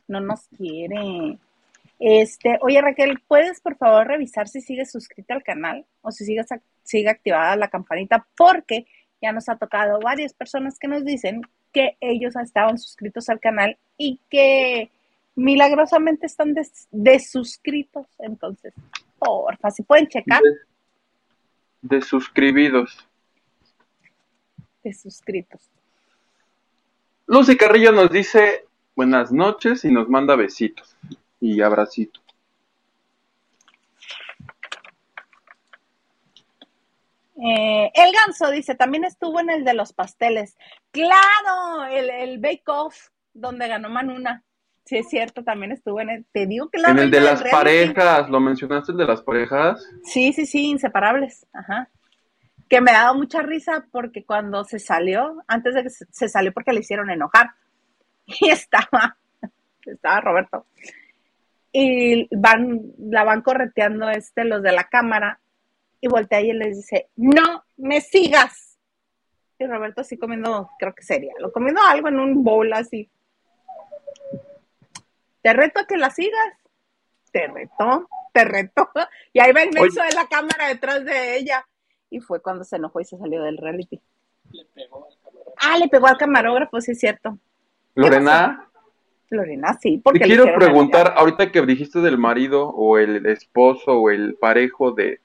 [0.08, 1.38] No nos quiere.
[1.98, 6.46] Este, oye Raquel, ¿puedes por favor revisar si sigues suscrita al canal o si sigues,
[6.82, 8.26] sigue activada la campanita?
[8.36, 8.86] Porque
[9.20, 13.78] ya nos ha tocado varias personas que nos dicen que ellos estaban suscritos al canal
[13.96, 14.90] y que
[15.36, 16.54] milagrosamente están
[16.90, 18.06] desuscritos.
[18.18, 18.74] Entonces,
[19.18, 20.42] porfa, si pueden checar.
[21.80, 23.08] Desuscribidos.
[24.82, 25.70] Desuscritos.
[27.32, 30.94] Lucy Carrillo nos dice buenas noches y nos manda besitos
[31.40, 32.22] y abracitos.
[37.42, 40.58] Eh, el ganso dice, también estuvo en el de los pasteles.
[40.90, 44.44] Claro, el, el Bake Off, donde ganó Manuna.
[44.84, 46.26] Sí, es cierto, también estuvo en el.
[46.32, 49.82] Te digo que En el de las parejas, ¿lo mencionaste el de las parejas?
[50.04, 51.46] Sí, sí, sí, inseparables.
[51.54, 51.88] Ajá.
[52.72, 56.54] Que me ha dado mucha risa porque cuando se salió, antes de que se salió
[56.54, 57.50] porque le hicieron enojar.
[58.40, 59.18] Y estaba,
[59.84, 60.64] estaba Roberto.
[61.70, 65.38] Y van, la van correteando este, los de la cámara,
[66.00, 68.78] y voltea y les dice, no me sigas.
[69.58, 73.10] Y Roberto así comiendo, creo que sería, lo comiendo algo en un bowl así.
[75.42, 76.54] Te reto a que la sigas.
[77.32, 78.88] Te reto, te reto.
[79.34, 81.66] Y ahí va el menso de la cámara detrás de ella.
[82.12, 84.00] Y fue cuando se enojó y se salió del reality.
[84.50, 85.54] Le pegó al camarógrafo.
[85.60, 87.38] Ah, le pegó al camarógrafo, sí es cierto.
[87.94, 88.68] Lorena.
[89.30, 89.98] Lorena, sí.
[89.98, 94.92] Porque Te quiero preguntar, ahorita que dijiste del marido o el esposo o el parejo
[94.92, 95.20] de,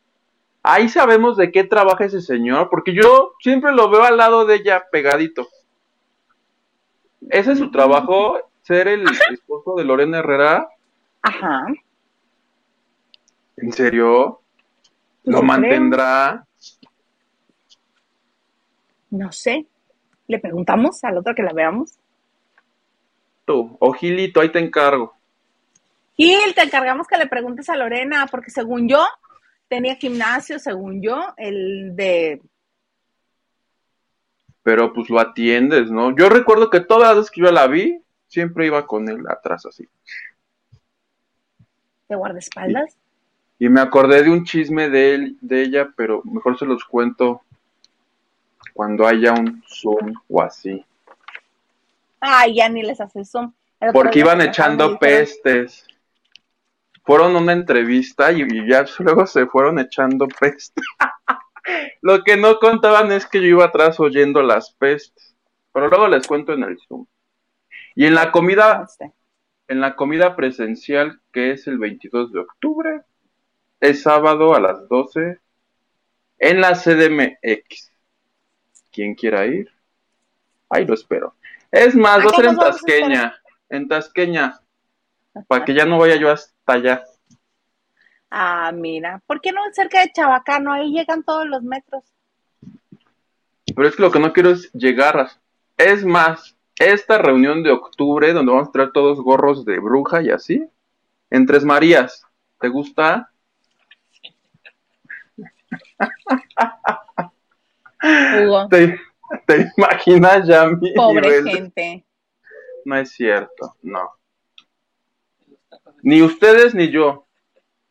[0.69, 4.56] Ahí sabemos de qué trabaja ese señor, porque yo siempre lo veo al lado de
[4.56, 5.47] ella pegadito.
[7.30, 8.38] ¿Ese es su trabajo?
[8.63, 10.67] ¿Ser el esposo de Lorena Herrera?
[11.21, 11.67] Ajá.
[13.56, 14.41] ¿En serio?
[15.23, 16.45] ¿Lo mantendrá?
[19.10, 19.65] No sé.
[20.28, 21.98] ¿Le preguntamos al otro que la veamos?
[23.46, 25.17] Tú, o Gilito, ahí te encargo.
[26.17, 29.06] Gil, te encargamos que le preguntes a Lorena, porque según yo,
[29.67, 32.41] tenía gimnasio, según yo, el de...
[34.63, 36.13] Pero pues lo atiendes, ¿no?
[36.15, 39.65] Yo recuerdo que todas las veces que yo la vi, siempre iba con él atrás
[39.65, 39.88] así.
[42.10, 42.98] ¿De guardaespaldas?
[43.60, 46.84] Y, y me acordé de un chisme de él, de ella, pero mejor se los
[46.84, 47.43] cuento
[48.78, 50.86] cuando haya un Zoom o así.
[52.20, 53.52] Ay, ya ni les hace Zoom.
[53.92, 55.88] Porque iban echando pestes
[57.08, 60.82] fueron a una entrevista y, ya luego se fueron echando peste.
[62.02, 65.36] Lo que no contaban es que yo iba atrás oyendo las pestes.
[65.72, 67.06] Pero luego les cuento en el Zoom.
[67.96, 68.86] Y en la comida,
[69.70, 73.02] en la comida presencial, que es el 22 de octubre,
[73.80, 75.40] es sábado a las 12,
[76.40, 77.92] en la CDMX.
[78.98, 79.70] ¿Quién quiera ir?
[80.72, 81.36] Ahí lo espero.
[81.70, 83.40] Es más, va a ser en Tasqueña.
[83.70, 84.60] En Tasqueña.
[85.48, 87.04] Para que ya no vaya yo hasta allá.
[88.32, 90.74] Ah, mira, ¿por qué no cerca de Chabacano?
[90.74, 92.06] Ahí llegan todos los metros.
[93.76, 95.30] Pero es que lo que no quiero es llegar.
[95.78, 100.32] Es más, esta reunión de octubre, donde vamos a traer todos gorros de bruja y
[100.32, 100.68] así,
[101.30, 102.26] en Tres Marías,
[102.60, 103.32] ¿te gusta?
[108.02, 109.00] Hugo, ¿Te,
[109.46, 112.06] te imaginas ya mi pobre nivel gente.
[112.86, 114.12] No es cierto, no.
[116.04, 117.28] Ni ustedes ni yo,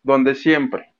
[0.02, 0.94] donde siempre.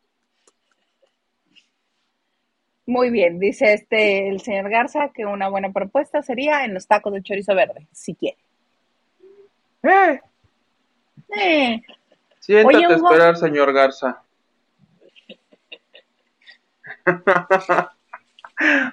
[2.85, 7.13] Muy bien, dice este el señor Garza que una buena propuesta sería en los tacos
[7.13, 8.39] de chorizo verde, si quiere.
[9.83, 10.21] ¡Eh!
[11.37, 11.83] Eh,
[12.39, 14.23] Siéntate Oye, a esperar, señor Garza.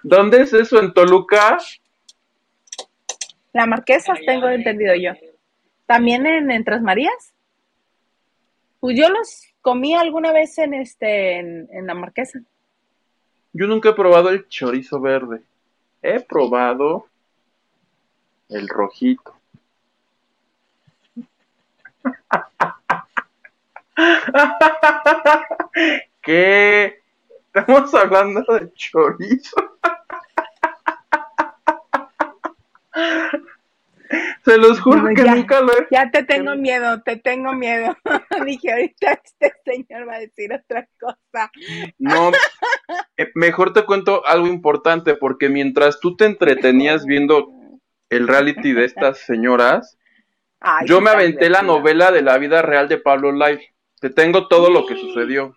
[0.03, 0.79] ¿Dónde es eso?
[0.79, 1.57] ¿En Toluca?
[3.53, 5.11] la marquesa, tengo en- entendido yo.
[5.85, 7.33] ¿También en, en Tres Marías?
[8.79, 12.39] Pues yo los comí alguna vez en este en, en la marquesa.
[13.53, 15.41] Yo nunca he probado el chorizo verde.
[16.01, 17.07] He probado
[18.49, 19.35] el rojito.
[26.21, 26.82] ¿Qué?
[27.67, 29.55] Estamos hablando de chorizo.
[34.45, 35.35] Se los juro que ya.
[35.35, 37.97] nunca lo he Ya te tengo miedo, te tengo miedo.
[38.45, 41.49] Dije, ahorita este señor va a decir otra cosa.
[41.97, 42.31] No,
[43.17, 47.51] eh, mejor te cuento algo importante, porque mientras tú te entretenías viendo
[48.09, 49.97] el reality de estas señoras,
[50.59, 53.73] Ay, yo me aventé la novela de la vida real de Pablo Live.
[53.99, 55.55] Te tengo todo lo que sucedió.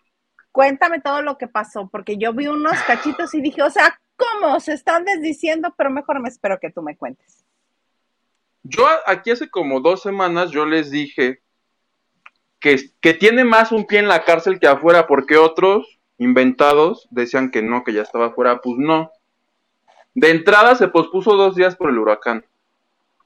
[0.57, 4.59] Cuéntame todo lo que pasó, porque yo vi unos cachitos y dije, o sea, ¿cómo?
[4.59, 7.45] Se están desdiciendo, pero mejor me espero que tú me cuentes.
[8.63, 11.43] Yo aquí hace como dos semanas yo les dije
[12.59, 17.51] que, que tiene más un pie en la cárcel que afuera, porque otros inventados decían
[17.51, 18.63] que no, que ya estaba afuera.
[18.63, 19.11] Pues no.
[20.15, 22.47] De entrada se pospuso dos días por el huracán.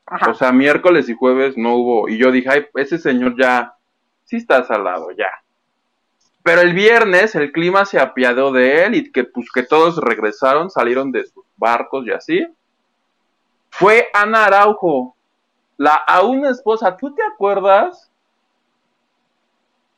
[0.05, 0.33] Ajá.
[0.33, 2.09] O sea, miércoles y jueves no hubo.
[2.09, 3.75] Y yo dije, ay, ese señor ya,
[4.25, 5.31] sí está salado, ya.
[6.43, 10.71] Pero el viernes el clima se apiadó de él y que pues que todos regresaron,
[10.71, 12.47] salieron de sus barcos y así.
[13.69, 15.15] Fue Ana Araujo,
[15.77, 16.97] la aún esposa.
[16.97, 18.11] ¿Tú te acuerdas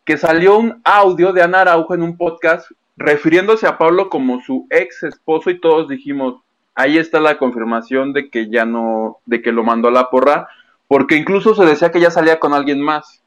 [0.04, 4.66] que salió un audio de Ana Araujo en un podcast refiriéndose a Pablo como su
[4.70, 6.42] ex esposo y todos dijimos,
[6.74, 10.48] ahí está la confirmación de que ya no, de que lo mandó a la porra,
[10.88, 13.22] porque incluso se decía que ya salía con alguien más.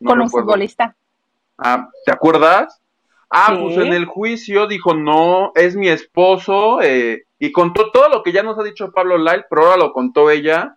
[0.00, 0.46] No con un recuerdo.
[0.46, 0.96] futbolista.
[1.58, 2.80] Ah, ¿te acuerdas?
[3.30, 3.62] Ah, Sí.
[3.62, 8.32] pues en el juicio dijo, no, es mi esposo, eh, y contó todo lo que
[8.32, 10.76] ya nos ha dicho Pablo Lyle, pero ahora lo contó ella,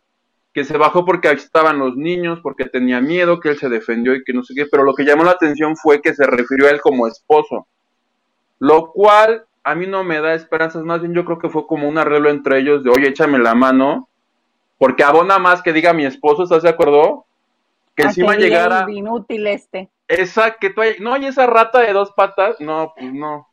[0.54, 4.16] que se bajó porque ahí estaban los niños, porque tenía miedo, que él se defendió
[4.16, 6.68] y que no sé qué, pero lo que llamó la atención fue que se refirió
[6.68, 7.68] a él como esposo,
[8.60, 11.88] lo cual a mí no me da esperanzas, más bien yo creo que fue como
[11.88, 14.10] un arreglo entre ellos de, oye, échame la mano,
[14.80, 17.26] porque abona más que diga mi esposo, ¿estás de acuerdo?
[17.96, 18.88] Que A encima que llegara...
[18.90, 19.90] inútil este.
[20.08, 23.48] Esa que tú hay- no, y esa rata de dos patas, no, pues no.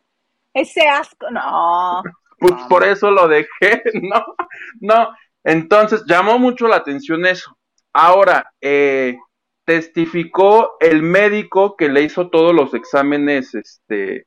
[0.53, 2.03] Ese asco, no.
[2.39, 4.25] Pues No, por eso lo dejé, no,
[4.81, 5.09] no.
[5.43, 7.57] Entonces, llamó mucho la atención eso.
[7.93, 9.17] Ahora, eh,
[9.65, 14.27] testificó el médico que le hizo todos los exámenes, este,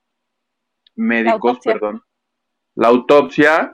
[0.96, 2.04] médicos, perdón,
[2.76, 3.74] la autopsia,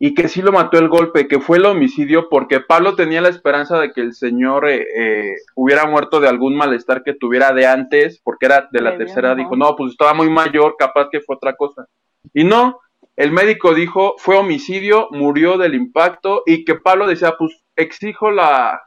[0.00, 3.30] y que sí lo mató el golpe, que fue el homicidio, porque Pablo tenía la
[3.30, 7.66] esperanza de que el señor eh, eh, hubiera muerto de algún malestar que tuviera de
[7.66, 9.34] antes, porque era de la tercera, ¿no?
[9.34, 11.88] dijo, no, pues estaba muy mayor, capaz que fue otra cosa.
[12.32, 12.78] Y no,
[13.16, 18.80] el médico dijo, fue homicidio, murió del impacto, y que Pablo decía, pues exijo la...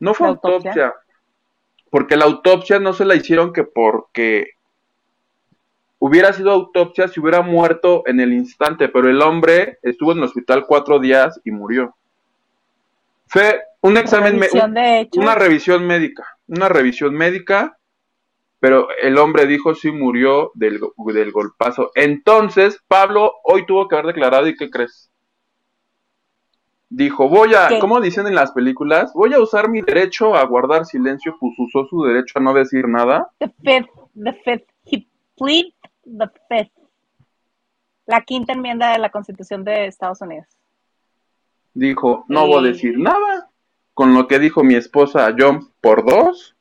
[0.00, 0.70] No fue ¿La autopsia?
[0.70, 0.94] autopsia,
[1.90, 4.50] porque la autopsia no se la hicieron que porque
[6.00, 10.24] hubiera sido autopsia si hubiera muerto en el instante, pero el hombre estuvo en el
[10.24, 11.94] hospital cuatro días y murió.
[13.28, 15.20] Fue un examen, me- Revisión de hecho.
[15.20, 17.76] una revisión médica, una revisión médica,
[18.58, 21.92] pero el hombre dijo sí murió del, go- del golpazo.
[21.94, 25.10] Entonces, Pablo hoy tuvo que haber declarado, ¿y qué crees?
[26.88, 27.78] Dijo, voy a, ¿Qué?
[27.78, 31.86] como dicen en las películas, voy a usar mi derecho a guardar silencio, pues usó
[31.86, 33.30] su derecho a no decir nada.
[33.38, 34.66] The fifth, the fifth.
[34.84, 35.06] He
[35.38, 35.66] plead
[36.04, 36.72] the fifth.
[38.06, 40.46] La quinta enmienda de la Constitución de Estados Unidos.
[41.74, 43.50] Dijo, no voy a decir nada.
[43.94, 46.56] Con lo que dijo mi esposa John por dos.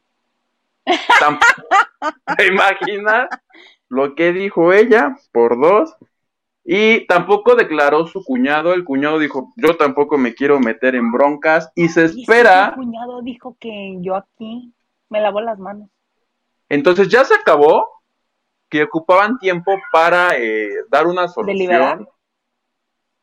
[2.37, 3.29] ¿Te imaginas
[3.87, 5.95] lo que dijo ella por dos?
[6.63, 8.73] Y tampoco declaró su cuñado.
[8.73, 11.71] El cuñado dijo, yo tampoco me quiero meter en broncas.
[11.73, 14.71] Y se espera, Mi cuñado dijo que yo aquí
[15.09, 15.89] me lavo las manos.
[16.69, 17.98] Entonces ya se acabó,
[18.69, 21.97] que ocupaban tiempo para eh, dar una Deliberar.
[21.97, 22.09] solución.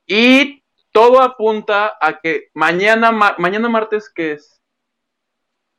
[0.07, 4.61] Y todo apunta a que mañana, ma- mañana martes, que es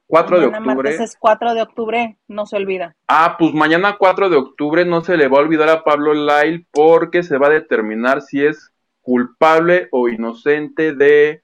[0.07, 0.89] 4 de Mañana octubre.
[0.91, 2.95] martes es 4 de octubre, no se olvida.
[3.07, 6.65] Ah, pues mañana 4 de octubre no se le va a olvidar a Pablo Lyle
[6.71, 11.43] porque se va a determinar si es culpable o inocente de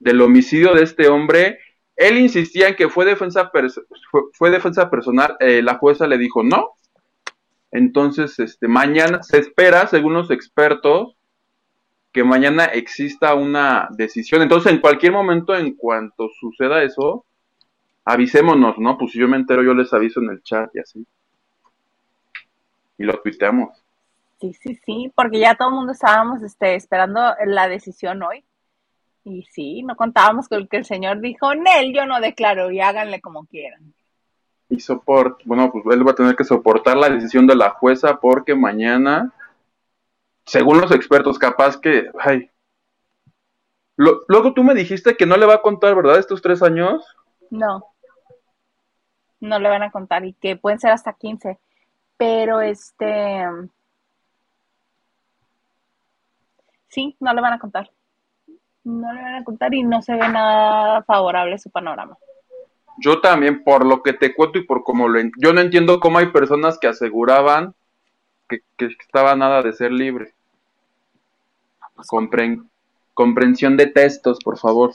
[0.00, 1.58] del homicidio de este hombre.
[1.96, 3.50] Él insistía en que fue defensa
[4.10, 6.72] fue, fue defensa personal, eh, la jueza le dijo no.
[7.74, 11.16] Entonces, este mañana se espera, según los expertos,
[12.12, 14.42] que mañana exista una decisión.
[14.42, 17.26] Entonces, en cualquier momento, en cuanto suceda eso,
[18.04, 18.96] avisémonos, ¿no?
[18.96, 21.04] Pues si yo me entero, yo les aviso en el chat y así.
[22.96, 23.76] Y lo tuiteamos.
[24.40, 28.44] Sí, sí, sí, porque ya todo el mundo estábamos este, esperando la decisión hoy.
[29.24, 33.20] Y sí, no contábamos con que el señor dijo, Nel, yo no declaro y háganle
[33.20, 33.94] como quieran.
[34.74, 38.18] Y soport, bueno, pues él va a tener que soportar la decisión de la jueza
[38.18, 39.32] porque mañana,
[40.44, 42.50] según los expertos, capaz que, ay.
[43.96, 46.18] Lo- luego tú me dijiste que no le va a contar, ¿verdad?
[46.18, 47.06] Estos tres años.
[47.50, 47.84] No,
[49.38, 51.60] no le van a contar y que pueden ser hasta 15.
[52.16, 53.44] Pero este,
[56.88, 57.90] sí, no le van a contar.
[58.82, 62.18] No le van a contar y no se ve nada favorable su panorama.
[62.98, 65.18] Yo también, por lo que te cuento y por cómo lo...
[65.18, 67.74] en- Yo no entiendo cómo hay personas que aseguraban
[68.48, 70.32] que, que estaba nada de ser libre.
[72.08, 72.68] Compren-
[73.14, 74.92] comprensión de textos, por favor.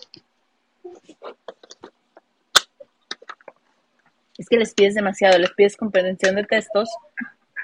[4.37, 6.89] Es que les pides demasiado, les pides comprensión de textos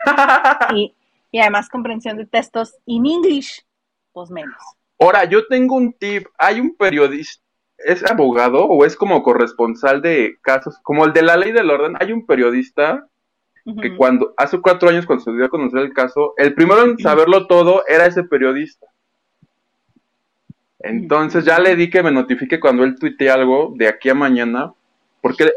[0.75, 0.93] y,
[1.31, 3.65] y además comprensión de textos in English,
[4.11, 4.57] pues menos.
[4.99, 6.27] Ahora, yo tengo un tip.
[6.37, 7.41] Hay un periodista,
[7.77, 10.79] ¿es abogado o es como corresponsal de casos?
[10.83, 11.95] Como el de la ley del orden.
[11.99, 13.07] Hay un periodista
[13.81, 16.99] que cuando, hace cuatro años cuando se dio a conocer el caso, el primero en
[16.99, 18.85] saberlo todo era ese periodista.
[20.79, 24.71] Entonces ya le di que me notifique cuando él tuitee algo de aquí a mañana,
[25.19, 25.51] porque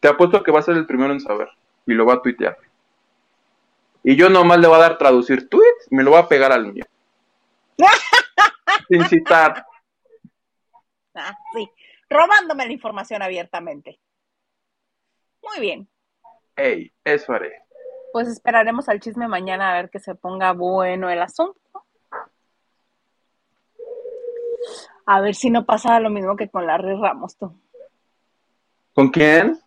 [0.00, 1.48] te apuesto que va a ser el primero en saber
[1.86, 2.56] y lo va a tuitear.
[4.02, 6.72] Y yo nomás le voy a dar traducir tweets, me lo voy a pegar al
[6.72, 6.84] mío.
[8.88, 9.66] Sin citar.
[11.14, 11.68] Ah, sí,
[12.08, 13.98] robándome la información abiertamente.
[15.42, 15.88] Muy bien,
[16.56, 17.62] Ey, eso haré.
[18.12, 21.58] pues esperaremos al chisme mañana a ver que se ponga bueno el asunto.
[25.06, 27.58] A ver si no pasa lo mismo que con Larry Ramos, tú.
[28.94, 29.58] ¿Con quién?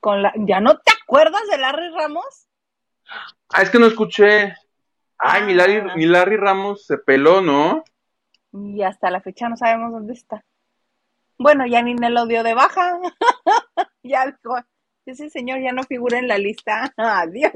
[0.00, 0.32] Con la...
[0.36, 2.46] ¿Ya no te acuerdas de Larry Ramos?
[3.50, 4.54] Ah, es que no escuché.
[5.18, 5.94] Ay, mi Larry, Ah.
[5.96, 7.82] mi Larry Ramos se peló, ¿no?
[8.52, 10.44] Y hasta la fecha no sabemos dónde está.
[11.38, 12.98] Bueno, ya ni lo dio de baja.
[14.02, 14.56] ya dijo,
[15.06, 16.92] ese señor ya no figura en la lista.
[16.96, 17.52] Adiós.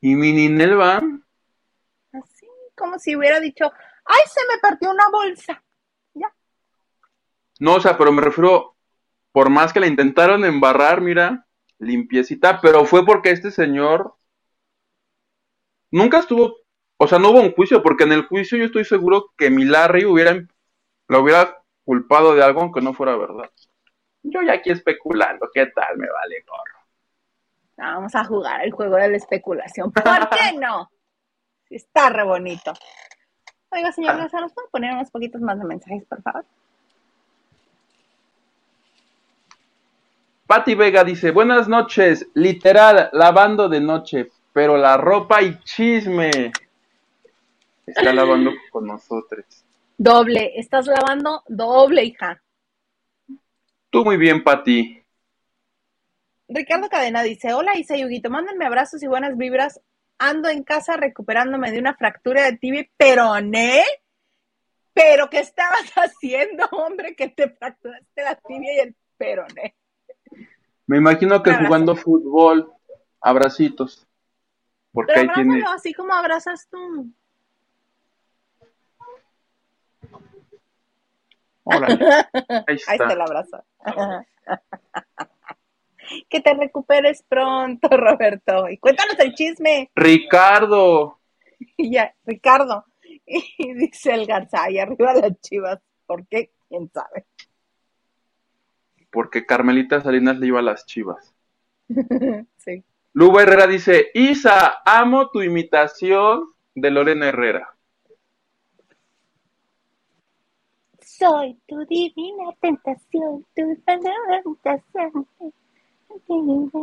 [0.00, 1.02] Y mi Ninel va.
[2.12, 2.46] Así
[2.76, 3.72] como si hubiera dicho,
[4.04, 5.62] ay, se me partió una bolsa.
[6.14, 6.32] Ya.
[7.58, 8.76] No, o sea, pero me refiero,
[9.32, 11.46] por más que la intentaron embarrar, mira,
[11.78, 14.14] limpiecita, pero fue porque este señor
[15.90, 16.56] nunca estuvo,
[16.98, 19.64] o sea, no hubo un juicio, porque en el juicio yo estoy seguro que mi
[19.64, 20.46] Larry hubiera,
[21.08, 21.59] lo hubiera
[21.90, 23.50] culpado de algo aunque no fuera verdad.
[24.22, 25.96] Yo ya aquí especulando, ¿qué tal?
[25.96, 26.86] Me vale gorro.
[27.76, 29.90] Vamos a jugar el juego de la especulación.
[29.92, 30.88] ¿Por qué no?
[31.68, 32.72] Está re bonito.
[33.70, 36.44] Oiga, señor Garza, ¿nos puede poner unos poquitos más de mensajes, por favor?
[40.46, 46.52] Patti Vega dice, buenas noches, literal, lavando de noche, pero la ropa y chisme.
[47.84, 49.64] Está lavando con nosotros.
[50.02, 52.42] Doble, estás lavando doble, hija.
[53.90, 55.04] Tú muy bien, Patti.
[56.48, 59.78] Ricardo Cadena dice, hola Isa y Huguito, mándenme abrazos y buenas vibras.
[60.16, 63.84] Ando en casa recuperándome de una fractura de tibia y peroné.
[64.94, 69.76] ¿Pero qué estabas haciendo, hombre, que te fracturaste la tibia y el peroné?
[70.86, 72.72] Me imagino que jugando fútbol,
[73.20, 74.08] abracitos.
[74.92, 75.56] Porque Pero tiene...
[75.56, 77.12] abrázalo así como abrazas tú.
[81.64, 81.98] Órale,
[82.34, 82.92] ahí Ahí está.
[82.94, 83.64] está el abrazo.
[86.28, 88.68] que te recuperes pronto, Roberto.
[88.68, 89.90] Y cuéntanos el chisme.
[89.94, 91.18] Ricardo,
[91.76, 92.84] Y ya, Ricardo.
[93.26, 95.80] Y dice el Garza, y arriba las chivas.
[96.06, 96.50] ¿Por qué?
[96.68, 97.26] ¿Quién sabe?
[99.12, 101.34] porque Carmelita Salinas le iba a las chivas.
[102.58, 102.84] sí.
[103.12, 106.44] Luba Herrera dice, Isa, amo tu imitación
[106.76, 107.69] de Lorena Herrera.
[111.20, 115.26] Soy tu divina tentación, tu tentación.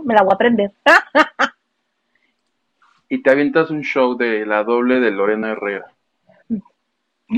[0.06, 0.72] Me la voy a aprender.
[3.10, 5.96] Y te avientas un show de la doble de Lorena Herrera.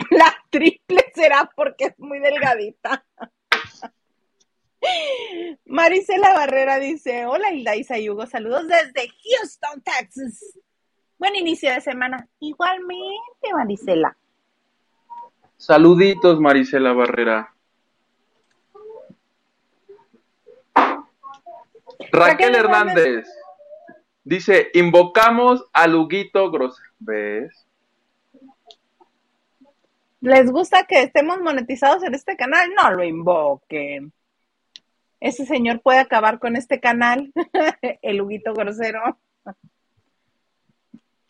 [0.09, 3.05] La triple será porque es muy delgadita.
[5.65, 10.59] Marisela Barrera dice, hola Hilda Isa y Hugo, saludos desde Houston, Texas.
[11.19, 12.27] Buen inicio de semana.
[12.39, 14.17] Igualmente, Marisela.
[15.59, 17.53] Saluditos, Marisela Barrera.
[20.73, 21.03] Raquel
[22.13, 23.05] Raquel Hernández.
[23.05, 23.27] Hernández
[24.23, 26.81] dice, invocamos a Luguito Gros.
[26.99, 27.67] ¿Ves?
[30.21, 32.69] ¿Les gusta que estemos monetizados en este canal?
[32.73, 34.13] No lo invoquen.
[35.19, 37.33] Ese señor puede acabar con este canal,
[38.01, 39.19] el Huguito Grosero.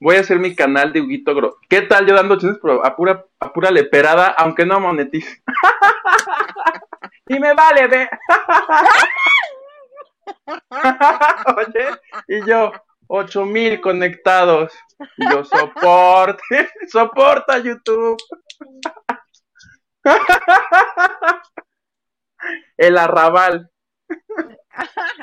[0.02, 1.56] Voy a hacer mi canal de Huguito Gros.
[1.68, 5.44] ¿Qué tal yo dando chismes pero a pura, a pura leperada, aunque no monetice?
[7.28, 8.10] y me vale, ve.
[11.58, 11.90] Oye,
[12.30, 12.72] y yo,
[13.08, 14.74] ocho mil conectados.
[15.18, 18.18] Y yo, soporte, soporta YouTube.
[22.78, 23.70] El arrabal.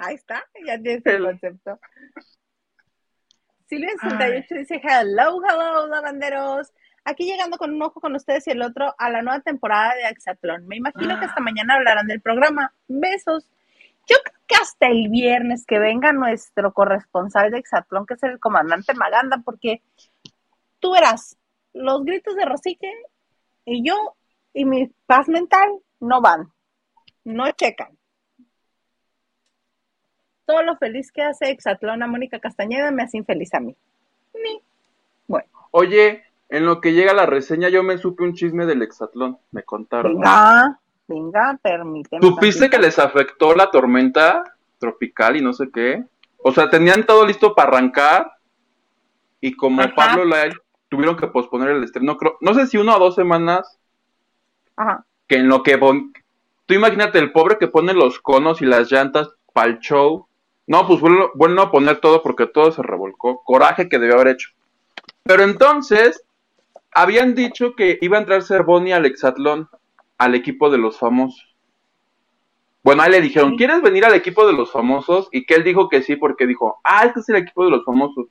[0.02, 1.80] Ahí está, ya tienes el concepto.
[3.70, 6.72] Silvia68 dice, hello, hello, lavanderos.
[7.04, 10.06] Aquí llegando con un ojo con ustedes y el otro a la nueva temporada de
[10.06, 10.66] Axatlón.
[10.66, 12.72] Me imagino que hasta mañana hablarán del programa.
[12.88, 13.48] Besos.
[14.08, 18.38] Yo creo que hasta el viernes que venga nuestro corresponsal de Exatlón, que es el
[18.38, 19.82] comandante Maganda, porque
[20.78, 21.36] tú verás,
[21.72, 22.92] los gritos de Rosique
[23.64, 24.16] y yo
[24.52, 25.68] y mi paz mental
[26.00, 26.52] no van,
[27.24, 27.96] no checan.
[30.47, 33.74] Todo lo feliz que hace Exatlón a Mónica Castañeda me hace infeliz a mí.
[34.34, 34.62] Ni.
[35.26, 39.38] Bueno, Oye, en lo que llega la reseña, yo me supe un chisme del hexatlón.
[39.51, 40.14] Me contaron.
[40.14, 40.78] venga,
[41.09, 42.22] venga, permíteme.
[42.22, 44.44] ¿Supiste que les afectó la tormenta
[44.78, 46.05] tropical y no sé qué?
[46.38, 48.32] O sea, tenían todo listo para arrancar
[49.40, 49.94] y como Ajá.
[49.94, 50.53] Pablo Lai
[50.88, 53.78] tuvieron que posponer el estreno, creo, no sé si una o dos semanas,
[54.76, 55.05] Ajá.
[55.26, 55.76] que en lo que
[56.66, 60.25] tú imagínate el pobre que pone los conos y las llantas para el show.
[60.66, 63.42] No, pues vuelvo, vuelvo a poner todo porque todo se revolcó.
[63.44, 64.50] Coraje que debió haber hecho.
[65.22, 66.24] Pero entonces,
[66.92, 69.68] habían dicho que iba a entrar Cervoni al Exatlón,
[70.18, 71.56] al equipo de los famosos.
[72.82, 73.56] Bueno, ahí le dijeron.
[73.56, 75.28] ¿quieres venir al equipo de los famosos?
[75.32, 77.84] Y que él dijo que sí, porque dijo, ah, este es el equipo de los
[77.84, 78.26] famosos.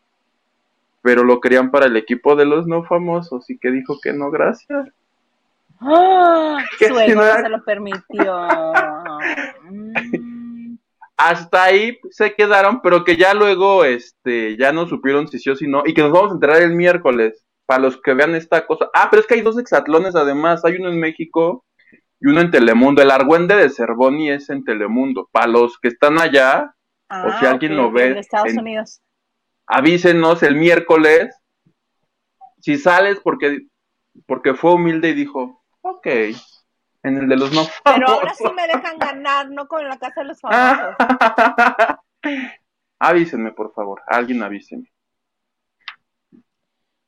[1.02, 4.32] Pero lo querían para el equipo de los no famosos, y que dijo que no,
[4.32, 4.88] gracias.
[6.80, 8.48] Que Su ego no se lo permitió.
[11.18, 15.56] Hasta ahí se quedaron, pero que ya luego este ya no supieron si sí o
[15.56, 18.66] si no, y que nos vamos a enterar el miércoles para los que vean esta
[18.68, 18.90] cosa.
[18.94, 21.66] Ah, pero es que hay dos hexatlones además, hay uno en México
[22.20, 23.02] y uno en Telemundo.
[23.02, 25.30] El Argüende de Cervoni es en Telemundo.
[25.32, 26.72] Para los que están allá,
[27.10, 29.00] Ah, si alguien lo ve de Estados en- Unidos.
[29.68, 31.36] avísenos el miércoles
[32.62, 33.60] si sales porque
[34.26, 36.08] porque fue humilde y dijo, ok,
[37.08, 38.48] en el de los no Pero ahora famosos".
[38.50, 40.96] sí me dejan ganar, no con la casa de los famosos.
[43.00, 44.02] Avísenme, por favor.
[44.08, 44.92] Alguien avísenme.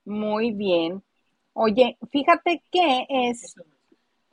[0.05, 1.03] Muy bien.
[1.53, 3.55] Oye, fíjate que es.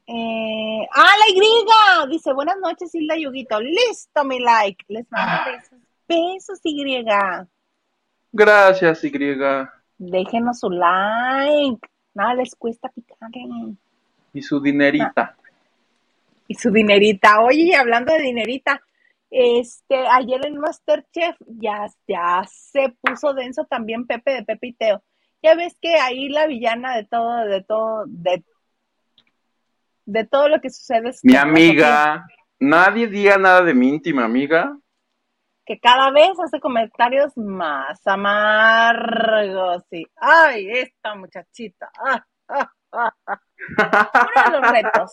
[0.07, 2.11] eh, ¡Ah, la Y!
[2.11, 3.61] Dice, buenas noches, Hilda Yuguito.
[3.61, 4.85] Listo, mi like.
[4.89, 5.79] Les mando besos.
[6.07, 7.05] Besos, Y.
[8.33, 9.12] Gracias, Y.
[9.97, 11.89] Déjenos su like.
[12.12, 13.31] Nada les cuesta picar.
[14.33, 15.37] Y su dinerita.
[16.47, 17.40] Y su dinerita.
[17.40, 18.82] Oye, y hablando de dinerita,
[19.30, 25.03] este, ayer en Masterchef ya, ya se puso denso también Pepe de Pepe y Teo.
[25.42, 28.45] Ya ves que ahí la villana de todo, de todo, de,
[30.07, 32.26] de todo lo que sucede es Mi amiga.
[32.61, 34.78] Nadie diga nada de mi íntima amiga.
[35.66, 39.82] Que cada vez hace comentarios más amargos.
[39.90, 41.90] Y, ay, esta muchachita.
[42.07, 43.40] ah, ah, ah, ah".
[44.36, 45.12] Uno de los retos,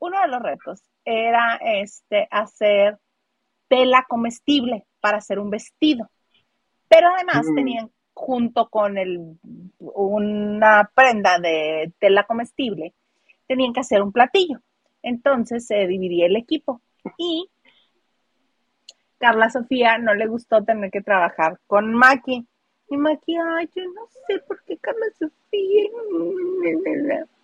[0.00, 2.98] uno de los retos era este hacer
[3.68, 6.10] tela comestible para hacer un vestido.
[6.88, 7.54] Pero además Mm.
[7.54, 9.38] tenían junto con el,
[9.78, 12.92] una prenda de tela comestible,
[13.46, 14.58] tenían que hacer un platillo.
[15.02, 16.82] Entonces se dividía el equipo
[17.16, 17.48] y
[19.18, 22.46] Carla Sofía no le gustó tener que trabajar con Maki.
[22.88, 25.90] Y Maki, ay, yo no sé por qué Carla Sofía.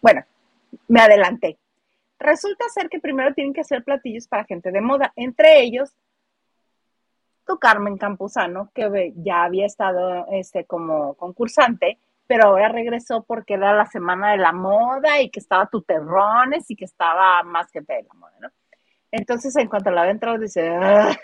[0.01, 0.23] Bueno,
[0.89, 1.59] me adelanté.
[2.19, 5.95] Resulta ser que primero tienen que hacer platillos para gente de moda, entre ellos
[7.47, 13.73] tu Carmen Campuzano, que ya había estado este, como concursante, pero ahora regresó porque era
[13.73, 18.03] la semana de la moda y que estaba Tuterrones y que estaba más gente de
[18.03, 18.49] la moda, ¿no?
[19.13, 21.17] Entonces, en cuanto la ve entrar, dice, "Ah,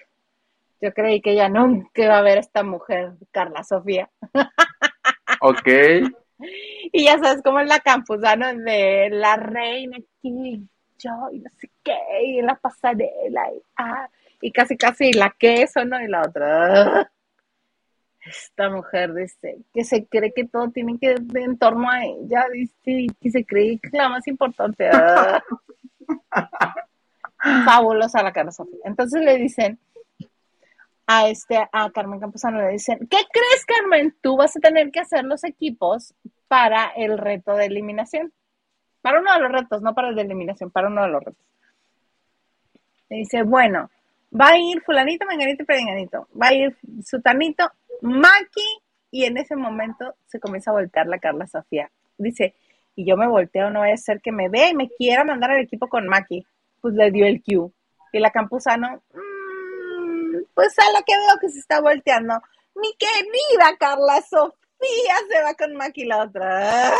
[0.82, 4.10] yo creí que ya nunca iba a ver a esta mujer, Carla Sofía.
[5.40, 5.68] Ok.
[6.92, 10.68] Y ya sabes cómo es la campusana de la reina aquí,
[11.02, 14.08] yo, y no sé qué, y la pasarela, y, ah,
[14.40, 16.00] y casi casi la queso, ¿no?
[16.00, 17.00] Y la otra.
[17.00, 17.10] "Ah".
[18.24, 22.46] Esta mujer dice que se cree que todo tiene que ir en torno a ella,
[22.52, 24.88] dice, que se cree que es la más importante.
[24.92, 25.42] Ah.
[27.64, 28.78] Fabulosa la cara Sofía.
[28.84, 29.78] Entonces le dicen
[31.06, 34.14] a este a Carmen Campuzano le dicen, ¿qué crees, Carmen?
[34.20, 36.14] Tú vas a tener que hacer los equipos
[36.46, 38.32] para el reto de eliminación.
[39.02, 41.44] Para uno de los retos, no para el de eliminación, para uno de los retos.
[43.10, 43.90] Le dice, bueno,
[44.32, 46.28] va a ir fulanito, menganito y perenganito.
[46.40, 48.78] Va a ir sutanito, Maki,
[49.10, 51.90] y en ese momento se comienza a voltear la Carla Sofía.
[52.16, 52.54] Dice,
[52.94, 55.50] y yo me volteo, no vaya a ser que me vea y me quiera mandar
[55.50, 56.46] al equipo con Maki.
[56.80, 57.70] Pues le dio el cue.
[58.12, 62.34] Y la Campuzano, "Mm, pues a la que veo que se está volteando.
[62.74, 66.92] Mi querida Carla Sofía se va con Maki la otra.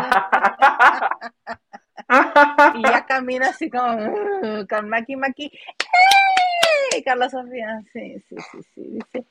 [2.74, 5.46] Y ya camina así como "Mm", con Maki Maki.
[5.46, 7.02] ¡Eh!
[7.04, 8.82] Carla Sofía, sí, sí, sí, sí.
[8.82, 9.24] Dice,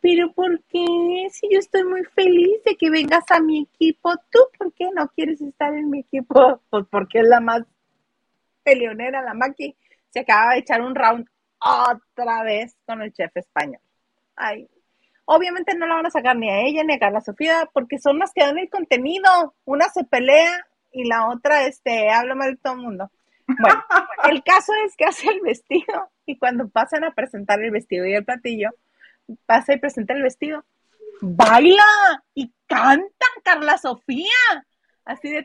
[0.00, 1.28] pero ¿por qué?
[1.30, 5.08] Si yo estoy muy feliz de que vengas a mi equipo, ¿tú por qué no
[5.08, 6.60] quieres estar en mi equipo?
[6.70, 7.62] Pues porque es la más
[8.62, 9.76] peleonera, la Maki.
[10.10, 11.26] Se acaba de echar un round
[11.60, 13.80] otra vez con el chef español.
[14.36, 14.68] Ay,
[15.32, 18.18] obviamente no la van a sacar ni a ella ni a Carla Sofía porque son
[18.18, 19.54] las que dan el contenido.
[19.64, 23.10] Una se pelea y la otra este, habla mal de todo el mundo.
[23.46, 23.84] Bueno,
[24.28, 28.14] el caso es que hace el vestido y cuando pasan a presentar el vestido y
[28.14, 28.70] el platillo,
[29.46, 30.64] pasa y presenta el vestido.
[31.20, 31.84] Baila
[32.34, 34.26] y canta Carla Sofía.
[35.10, 35.44] Así de.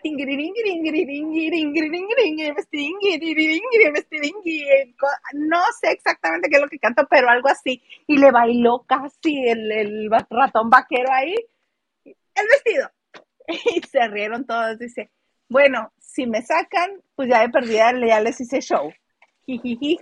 [5.33, 7.81] No sé exactamente qué es lo que canta, pero algo así.
[8.05, 11.33] Y le bailó casi el, ratón vaquero ahí.
[12.03, 12.91] El vestido.
[13.75, 14.77] Y se rieron todos.
[14.77, 15.09] Dice,
[15.49, 18.93] bueno, si me sacan, pues ya de perdida ya les hice show.
[19.47, 19.97] Y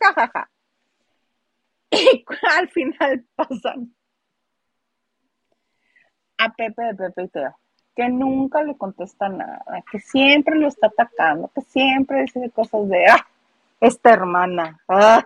[2.58, 3.96] al final pasan
[6.38, 7.63] a Pepe de Pepe y
[7.96, 13.06] que nunca le contesta nada, que siempre lo está atacando, que siempre dice cosas de,
[13.08, 13.28] ah,
[13.80, 15.24] esta hermana, ah,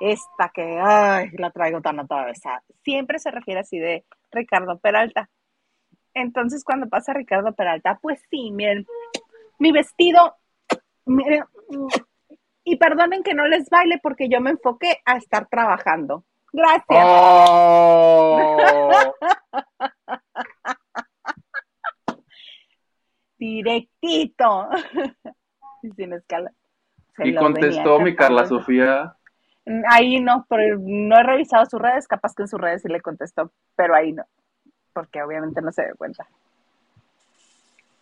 [0.00, 2.62] esta que, ay, la traigo tan atravesada.
[2.82, 5.30] Siempre se refiere así de Ricardo Peralta.
[6.12, 8.86] Entonces, cuando pasa Ricardo Peralta, pues sí, miren,
[9.58, 10.36] mi vestido,
[11.06, 11.44] miren,
[12.64, 16.24] y perdonen que no les baile porque yo me enfoqué a estar trabajando.
[16.52, 17.04] Gracias.
[17.06, 18.48] Oh.
[23.38, 24.68] Directito.
[25.82, 26.50] Y sin escala.
[27.14, 28.46] Se Y contestó mi Carla.
[28.46, 29.16] Sofía.
[29.90, 33.00] Ahí no, pero no he revisado sus redes, capaz que en sus redes sí le
[33.00, 34.24] contestó, pero ahí no,
[34.92, 36.26] porque obviamente no se dio cuenta.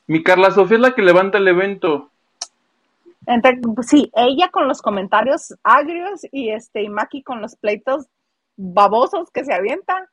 [0.06, 2.10] Mi Carla Sofía es la que levanta el evento.
[3.26, 8.06] Entre, pues sí, ella con los comentarios agrios y este y Maki con los pleitos
[8.56, 10.04] babosos que se avientan.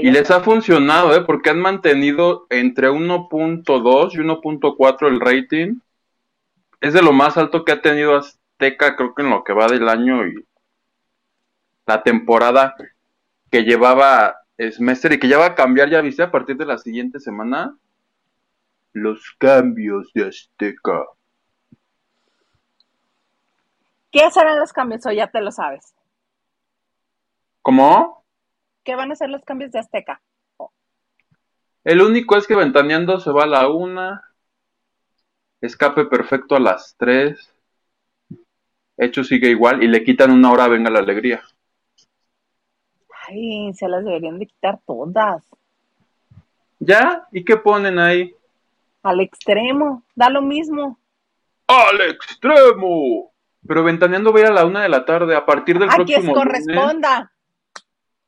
[0.00, 1.22] Y les ha funcionado, ¿eh?
[1.22, 5.80] Porque han mantenido entre 1.2 y 1.4 el rating.
[6.80, 9.66] Es de lo más alto que ha tenido Azteca, creo que en lo que va
[9.66, 10.44] del año y
[11.86, 12.74] la temporada
[13.50, 16.78] que llevaba Smester y que ya va a cambiar, ya viste, a partir de la
[16.78, 17.76] siguiente semana.
[18.92, 21.04] Los cambios de Azteca.
[24.10, 25.04] ¿Qué serán los cambios?
[25.06, 25.94] O ya te lo sabes.
[27.62, 28.23] ¿Cómo?
[28.84, 30.20] ¿Qué van a ser los cambios de Azteca?
[31.84, 34.22] El único es que Ventaneando se va a la una.
[35.60, 37.52] Escape perfecto a las 3.
[38.96, 41.42] Hecho sigue igual y le quitan una hora, venga la alegría.
[43.28, 45.42] Ay, se las deberían de quitar todas.
[46.78, 47.26] ¿Ya?
[47.32, 48.34] ¿Y qué ponen ahí?
[49.02, 50.98] Al extremo, da lo mismo.
[51.66, 53.32] ¡Al extremo!
[53.66, 55.96] Pero Ventaneando va a ir a la una de la tarde a partir del A
[55.96, 56.66] quien próximo lunes.
[56.66, 57.32] corresponda.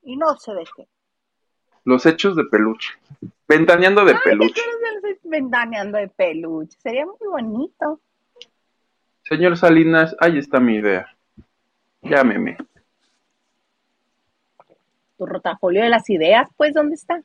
[0.06, 0.86] Y no se deje.
[1.84, 2.94] Los hechos de peluche.
[3.48, 4.62] Ventaneando de Ay, ¿qué peluche.
[5.24, 6.78] ventaneando de peluche?
[6.80, 8.00] Sería muy bonito.
[9.24, 11.06] Señor Salinas, ahí está mi idea.
[12.02, 12.56] Llámeme.
[15.18, 17.20] Tu rotafolio de las ideas, pues, ¿dónde está?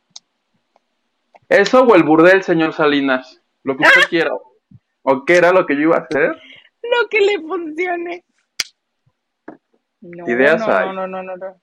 [1.48, 3.42] Eso o el burdel, señor Salinas.
[3.64, 4.32] Lo que usted quiera.
[5.04, 6.36] ¿O qué era lo que yo iba a hacer?
[6.82, 8.26] Lo que le funcione.
[10.02, 10.96] No, Ideas no, hay.
[10.96, 11.62] no, no, no, no.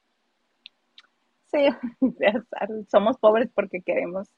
[1.51, 1.69] Sí,
[2.91, 4.29] somos pobres porque queremos.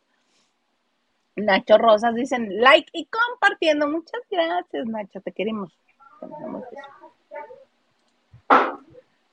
[1.36, 3.88] Nacho Rosas dicen like y compartiendo.
[3.88, 5.72] Muchas gracias, Nacho, te queremos.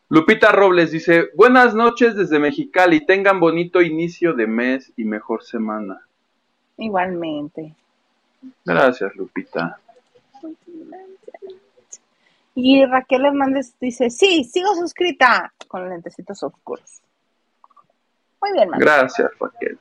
[0.10, 6.02] Lupita Robles dice, buenas noches desde Mexicali, tengan bonito inicio de mes y mejor semana.
[6.78, 7.76] Igualmente.
[8.64, 9.80] Gracias, Lupita.
[12.56, 17.02] Y Raquel Hernández dice, sí, sigo suscrita con lentecitos oscuros.
[18.42, 18.80] Muy bien, Manuel.
[18.80, 19.80] Gracias, Raquel.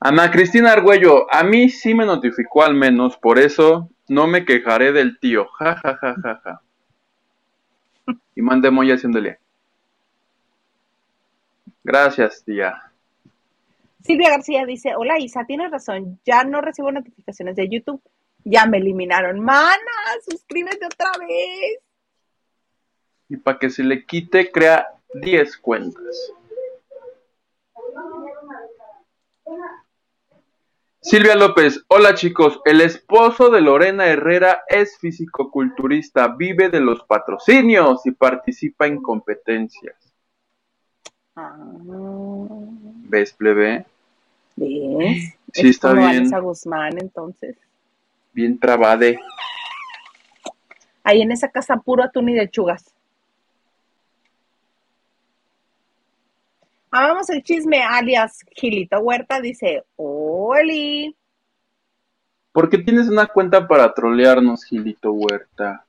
[0.00, 4.92] Ana Cristina Argüello, a mí sí me notificó al menos, por eso no me quejaré
[4.92, 5.48] del tío.
[5.58, 6.62] Ja, ja, ja, ja, ja.
[8.36, 9.40] Y mande muy haciéndole.
[11.82, 12.80] Gracias, tía.
[14.02, 18.00] Silvia García dice, hola Isa, tienes razón, ya no recibo notificaciones de YouTube,
[18.44, 19.40] ya me eliminaron.
[19.40, 19.76] Mana,
[20.24, 21.80] suscríbete otra vez.
[23.28, 26.32] Y para que se le quite, crea 10 cuentas.
[31.00, 38.04] Silvia López, hola chicos, el esposo de Lorena Herrera es fisicoculturista, vive de los patrocinios
[38.04, 39.96] y participa en competencias.
[41.36, 41.56] Ah,
[43.08, 43.86] ¿Ves, plebe?
[44.56, 45.34] ¿Ves?
[45.52, 46.16] Sí, Es está como bien.
[46.16, 47.56] Vanessa Guzmán, entonces.
[48.32, 49.18] Bien trabade.
[51.04, 52.92] Ahí en esa casa puro atún y lechugas.
[57.00, 61.16] Vamos el chisme, alias Gilito Huerta dice, Oli.
[62.50, 65.86] ¿Por qué tienes una cuenta para trolearnos, Gilito Huerta?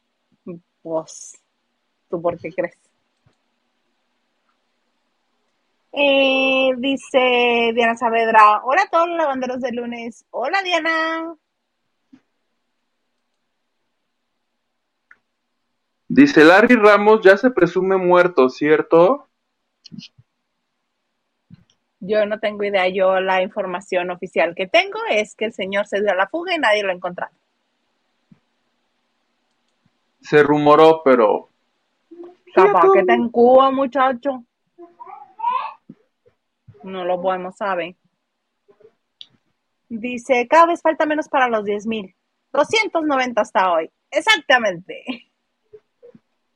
[0.83, 1.33] Pues,
[2.09, 2.77] ¿tú por qué crees?
[5.91, 10.25] Eh, dice Diana Saavedra, hola a todos los lavanderos de lunes.
[10.29, 11.35] Hola Diana.
[16.07, 19.27] Dice Larry Ramos, ya se presume muerto, ¿cierto?
[21.99, 25.99] Yo no tengo idea, yo la información oficial que tengo es que el señor se
[25.99, 27.33] dio a la fuga y nadie lo ha encontrado.
[30.21, 31.49] Se rumoró, pero
[32.53, 34.43] Capaz que está en Cuba, muchacho.
[36.83, 37.95] No lo podemos saber.
[39.87, 42.15] Dice, cada vez falta menos para los 10 mil.
[42.53, 43.91] 290 hasta hoy.
[44.11, 45.03] Exactamente.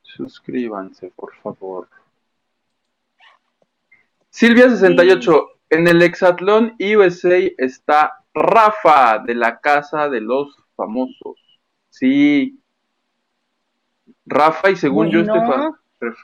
[0.02, 1.88] suscríbanse, por favor.
[4.34, 11.38] Silvia68, en el Hexatlón USA está Rafa de la Casa de los Famosos.
[11.88, 12.58] Sí.
[14.26, 15.20] Rafa y según yo,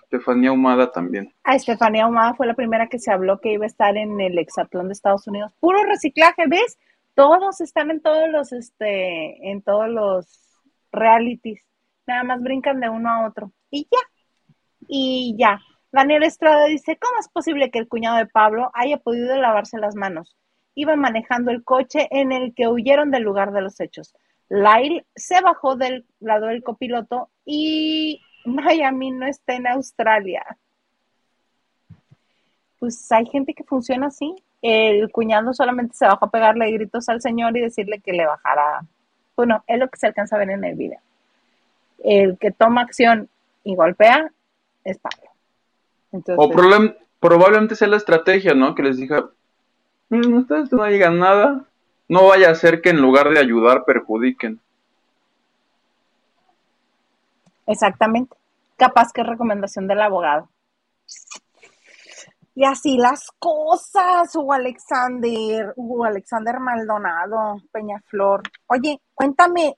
[0.02, 1.32] Estefanía Humada también.
[1.44, 4.36] A Estefanía Humada fue la primera que se habló que iba a estar en el
[4.40, 5.52] hexatlón de Estados Unidos.
[5.60, 6.80] Puro reciclaje, ¿ves?
[7.14, 10.26] Todos están en todos los, este, en todos los
[10.90, 11.62] realities.
[12.08, 13.52] Nada más brincan de uno a otro.
[13.70, 13.98] Y ya.
[14.88, 15.60] Y ya.
[15.92, 19.96] Daniel Estrada dice, ¿cómo es posible que el cuñado de Pablo haya podido lavarse las
[19.96, 20.36] manos?
[20.74, 24.14] Iba manejando el coche en el que huyeron del lugar de los hechos.
[24.48, 30.44] Lyle se bajó del lado del copiloto y Miami no está en Australia.
[32.78, 34.34] Pues hay gente que funciona así.
[34.62, 38.82] El cuñado solamente se bajó a pegarle gritos al señor y decirle que le bajara.
[39.36, 41.00] Bueno, es lo que se alcanza a ver en el video.
[42.02, 43.28] El que toma acción
[43.64, 44.30] y golpea
[44.84, 45.29] es Pablo.
[46.12, 48.74] Entonces, O problem- probablemente sea la estrategia, ¿no?
[48.74, 49.30] Que les diga,
[50.08, 51.66] "Mm, ustedes no digan nada.
[52.08, 54.60] No vaya a ser que en lugar de ayudar perjudiquen.
[57.66, 58.36] Exactamente.
[58.76, 60.48] Capaz que recomendación del abogado.
[62.54, 68.42] Y así las cosas, Hugo Alexander, Hugo Alexander Maldonado, Peñaflor.
[68.66, 69.76] Oye, cuéntame,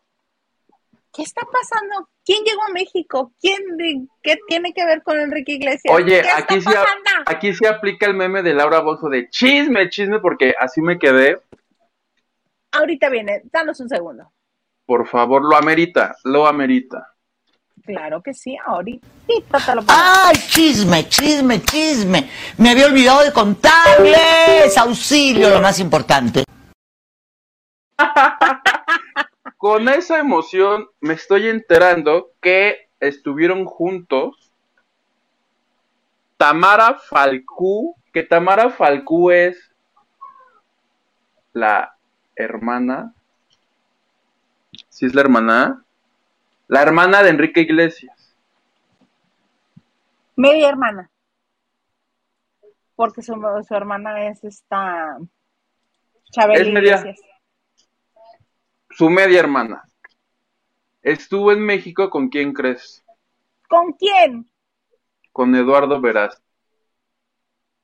[1.13, 2.09] ¿qué está pasando?
[2.25, 3.33] ¿Quién llegó a México?
[3.41, 5.93] ¿Quién de, qué tiene que ver con Enrique Iglesias?
[5.93, 6.77] Oye, ¿Qué aquí está sí,
[7.27, 11.41] aquí se aplica el meme de Laura Bozo de chisme, chisme, porque así me quedé.
[12.71, 14.33] Ahorita viene, danos un segundo.
[14.87, 17.09] Por favor, lo amerita, lo amerita.
[17.85, 19.93] Claro que sí, ahorita te lo pongo.
[19.93, 22.29] ¡Ay, chisme, chisme, chisme!
[22.59, 24.79] Me había olvidado de contarles.
[24.79, 26.45] Auxilio, lo más importante.
[29.63, 34.51] Con esa emoción me estoy enterando que estuvieron juntos
[36.37, 39.73] Tamara Falcú, que Tamara Falcú es
[41.53, 41.97] la
[42.35, 43.15] hermana,
[44.89, 45.85] si es la hermana,
[46.67, 48.37] la hermana de Enrique Iglesias.
[50.35, 51.09] Media hermana.
[52.97, 55.19] Porque su, su hermana es esta
[56.33, 57.15] Chabela Es media.
[58.95, 59.89] Su media hermana.
[61.03, 63.05] Estuvo en México con quién crees?
[63.69, 64.49] ¿Con quién?
[65.33, 66.41] Con Eduardo Veraz.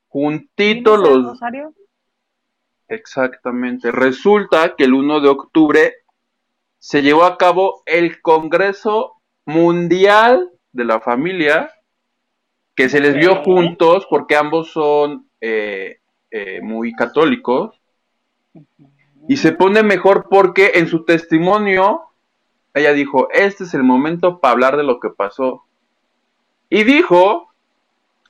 [0.09, 1.75] Juntito ¿Vienes de los Rosario?
[2.89, 3.91] Exactamente.
[3.91, 5.95] Resulta que el 1 de octubre
[6.79, 11.73] se llevó a cabo el Congreso Mundial de la familia
[12.75, 16.01] que se les vio juntos porque ambos son eh,
[16.31, 17.81] eh, muy católicos
[19.29, 22.03] y se pone mejor porque en su testimonio
[22.75, 25.65] ella dijo, este es el momento para hablar de lo que pasó.
[26.69, 27.53] Y dijo,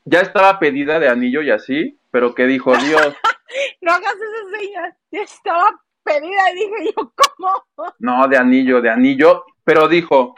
[0.05, 3.15] ya estaba pedida de anillo y así, pero que dijo Dios,
[3.81, 4.95] No hagas esas señas.
[5.11, 7.95] Ya estaba pedida y dije yo, ¿cómo?
[7.99, 10.35] no, de anillo, de anillo, pero dijo,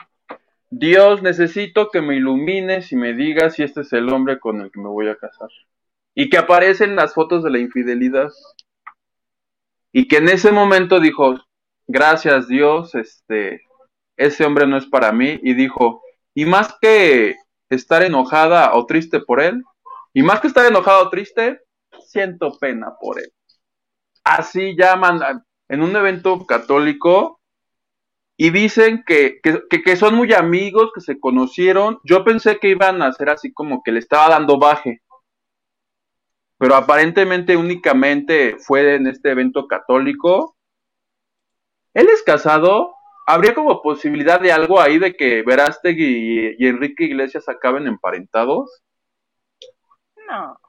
[0.71, 4.71] Dios, necesito que me ilumines y me digas si este es el hombre con el
[4.71, 5.49] que me voy a casar.
[6.15, 8.31] Y que aparecen las fotos de la infidelidad.
[9.93, 11.36] Y que en ese momento dijo,
[11.86, 13.62] gracias Dios, este,
[14.16, 15.41] ese hombre no es para mí.
[15.43, 16.03] Y dijo,
[16.34, 17.36] y más que
[17.70, 19.62] estar enojada o triste por él,
[20.14, 21.61] y más que estar enojada o triste,
[22.07, 23.32] siento pena por él.
[24.24, 25.20] Así llaman
[25.68, 27.41] en un evento católico
[28.36, 31.99] y dicen que, que, que- son muy amigos, que se conocieron.
[32.05, 35.01] Yo pensé que iban a hacer así como que le estaba dando baje.
[36.61, 40.57] Pero aparentemente únicamente fue en este evento católico.
[41.95, 42.95] Él es casado.
[43.27, 48.83] ¿Habría como posibilidad de algo ahí de que Verástegui y, y Enrique Iglesias acaben emparentados?
[50.29, 50.61] No,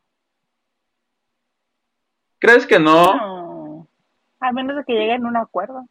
[2.41, 3.15] ¿Crees que no?
[3.15, 3.87] no.
[4.39, 5.85] Al menos de que lleguen a un acuerdo.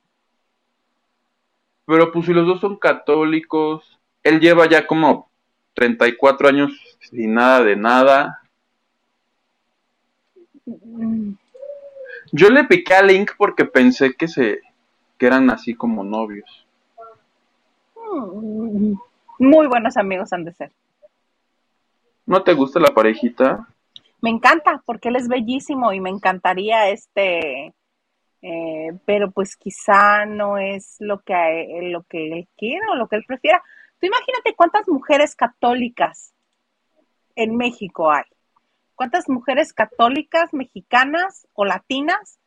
[1.86, 5.30] Pero pues si los dos son católicos, él lleva ya como
[5.74, 8.39] 34 años sin nada de nada.
[12.32, 14.60] Yo le piqué a Link porque pensé que se
[15.18, 16.66] que eran así como novios.
[17.96, 18.94] mm,
[19.38, 20.72] Muy buenos amigos han de ser.
[22.26, 23.66] ¿No te gusta la parejita?
[24.22, 27.74] Me encanta porque él es bellísimo y me encantaría este,
[28.42, 32.96] eh, pero pues quizá no es lo que, a él- lo que él quiera o
[32.96, 33.62] lo que él prefiera.
[33.98, 36.32] Tú imagínate cuántas mujeres católicas
[37.34, 38.24] en México hay.
[39.00, 42.38] ¿Cuántas mujeres católicas mexicanas o latinas,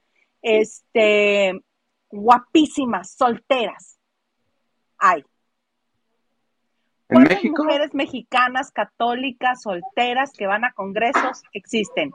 [0.43, 1.59] este,
[2.11, 3.97] guapísimas, solteras
[4.99, 5.23] hay?
[7.09, 12.13] ¿En ¿Cuántas mujeres mexicanas católicas solteras que van a congresos existen?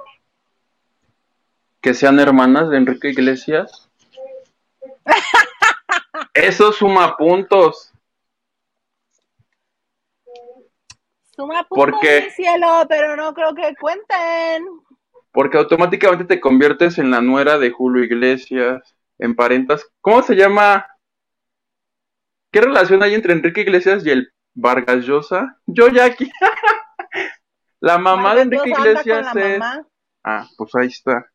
[1.80, 3.91] Que sean hermanas de Enrique Iglesias.
[6.32, 7.88] Eso suma puntos.
[11.39, 12.22] Suma ¿Por puntos qué?
[12.24, 14.66] mi cielo, pero no creo que cuenten.
[15.30, 18.97] Porque automáticamente te conviertes en la nuera de Julio Iglesias.
[19.20, 19.89] Emparentas.
[20.01, 20.84] ¿Cómo se llama?
[22.51, 25.61] ¿Qué relación hay entre Enrique Iglesias y el Vargas Llosa?
[25.66, 26.28] Yo ya aquí.
[27.80, 29.59] la mamá de Enrique Llosa Iglesias es.
[29.61, 29.86] mamá.
[30.24, 31.30] Ah, pues ahí está.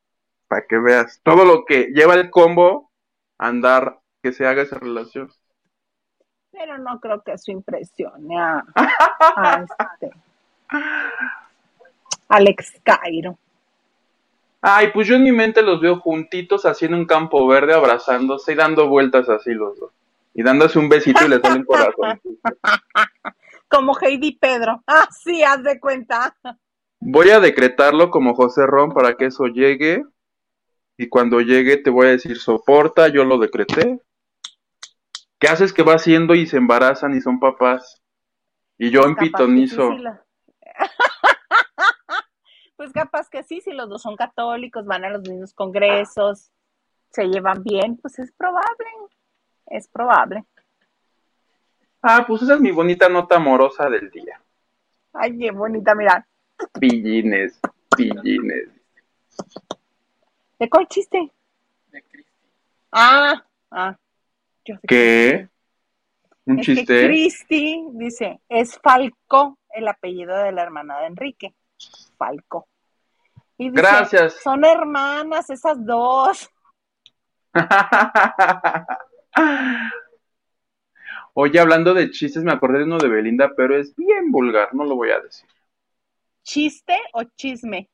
[0.49, 1.21] Para que veas.
[1.23, 2.91] Todo lo que lleva el combo,
[3.37, 5.31] andar, que se haga esa relación.
[6.53, 8.63] Pero no creo que eso impresione a,
[9.35, 10.11] a este
[12.29, 13.37] Alex Cairo.
[14.61, 18.55] Ay, pues yo en mi mente los veo juntitos haciendo un campo verde, abrazándose y
[18.55, 19.91] dando vueltas así los dos.
[20.33, 22.21] Y dándose un besito y le sale un corazón.
[23.67, 24.81] Como Heidi Pedro.
[24.87, 26.35] Ah, sí, haz de cuenta.
[26.99, 30.05] Voy a decretarlo como José Ron para que eso llegue.
[30.95, 33.99] Y cuando llegue te voy a decir, soporta, yo lo decreté.
[35.43, 38.01] ¿Qué haces que va haciendo y se embarazan y son papás?
[38.77, 39.89] Y yo en que pitonizo.
[39.89, 40.23] sí, sí la-
[42.77, 46.49] Pues capaz que sí, si los dos son católicos, van a los mismos congresos,
[47.09, 48.87] se llevan bien, pues es probable.
[49.65, 50.45] Es probable.
[52.01, 54.39] Ah, pues esa es mi bonita nota amorosa del día.
[55.11, 56.25] Ay, qué bonita, mira.
[56.79, 57.59] Pillines,
[57.97, 58.69] pillines.
[60.57, 61.33] ¿De cuál chiste?
[61.91, 62.31] de Cristi.
[62.93, 63.97] Ah, ah.
[64.87, 65.49] ¿Qué?
[66.45, 67.07] ¿Un Es que chiste?
[67.07, 71.53] Cristi dice, es Falco el apellido de la hermana de Enrique.
[72.17, 72.67] Falco.
[73.57, 74.35] Y dice, Gracias.
[74.43, 76.49] son hermanas esas dos.
[81.35, 84.85] Oye, hablando de chistes, me acordé de uno de Belinda, pero es bien vulgar, no
[84.85, 85.47] lo voy a decir.
[86.43, 87.89] ¿Chiste o chisme?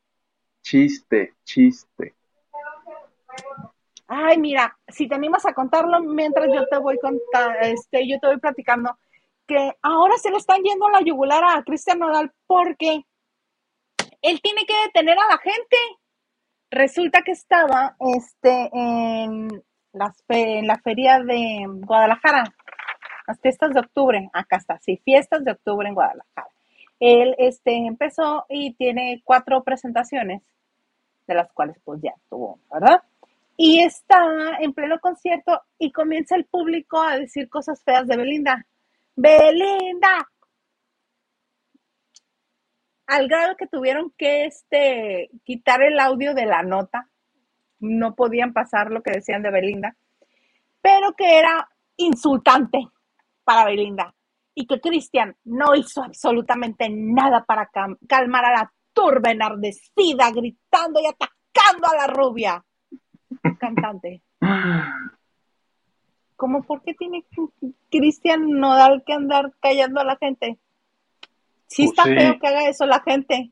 [0.61, 2.15] Chiste, chiste.
[4.11, 8.25] Ay, mira, si te animas a contarlo mientras yo te voy contar, este, yo te
[8.27, 8.97] voy platicando
[9.45, 13.05] que ahora se le están yendo la yugular a Cristian Nodal porque
[14.23, 15.77] él tiene que detener a la gente.
[16.71, 19.47] Resulta que estaba este, en,
[20.27, 22.43] fe- en la feria de Guadalajara,
[23.27, 26.49] las fiestas de octubre, acá está, sí, fiestas de octubre en Guadalajara.
[26.99, 30.41] Él este, empezó y tiene cuatro presentaciones,
[31.27, 33.03] de las cuales pues ya tuvo, ¿verdad?
[33.61, 34.23] Y está
[34.61, 38.65] en pleno concierto y comienza el público a decir cosas feas de Belinda.
[39.17, 40.29] Belinda,
[43.07, 47.09] al grado que tuvieron que este, quitar el audio de la nota.
[47.79, 49.97] No podían pasar lo que decían de Belinda,
[50.81, 52.87] pero que era insultante
[53.43, 54.15] para Belinda
[54.55, 57.69] y que Cristian no hizo absolutamente nada para
[58.07, 62.63] calmar a la turba enardecida, gritando y atacando a la rubia
[63.75, 64.21] cantante.
[66.35, 67.25] ¿Cómo por qué tiene
[67.91, 70.57] Cristian Nodal que andar callando a la gente?
[71.67, 72.15] Sí Pues está sí.
[72.15, 73.51] feo que haga eso la gente.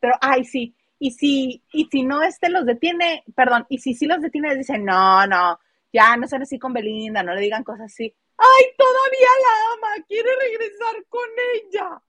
[0.00, 0.74] Pero, ay, sí.
[0.98, 4.58] Y si, y si no este los detiene, perdón, y si sí los detiene, les
[4.58, 5.58] dicen, no, no,
[5.92, 8.14] ya no sean así con Belinda, no le digan cosas así.
[8.38, 12.02] Ay, todavía la ama, quiere regresar con ella.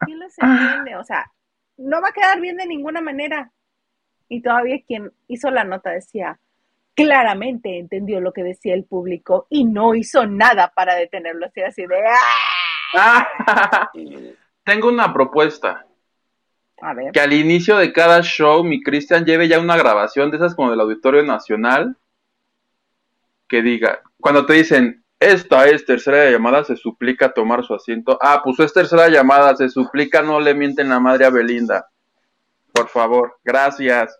[0.00, 0.96] ¿Quién les entiende?
[0.96, 1.24] O sea,
[1.78, 3.52] no va a quedar bien de ninguna manera.
[4.28, 6.38] Y todavía quien hizo la nota decía,
[6.94, 11.46] claramente entendió lo que decía el público y no hizo nada para detenerlo.
[11.46, 11.96] Así, así de,
[12.94, 13.90] ¡ah!
[14.64, 15.86] Tengo una propuesta.
[16.80, 17.12] A ver.
[17.12, 20.70] Que al inicio de cada show mi Cristian lleve ya una grabación de esas como
[20.70, 21.96] del Auditorio Nacional.
[23.48, 28.18] Que diga, cuando te dicen, esta es tercera llamada, se suplica tomar su asiento.
[28.20, 31.88] Ah, pues es tercera llamada, se suplica no le mienten la madre a Belinda.
[32.78, 34.16] Por favor, gracias.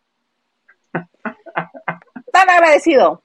[0.93, 3.23] Tan agradecido.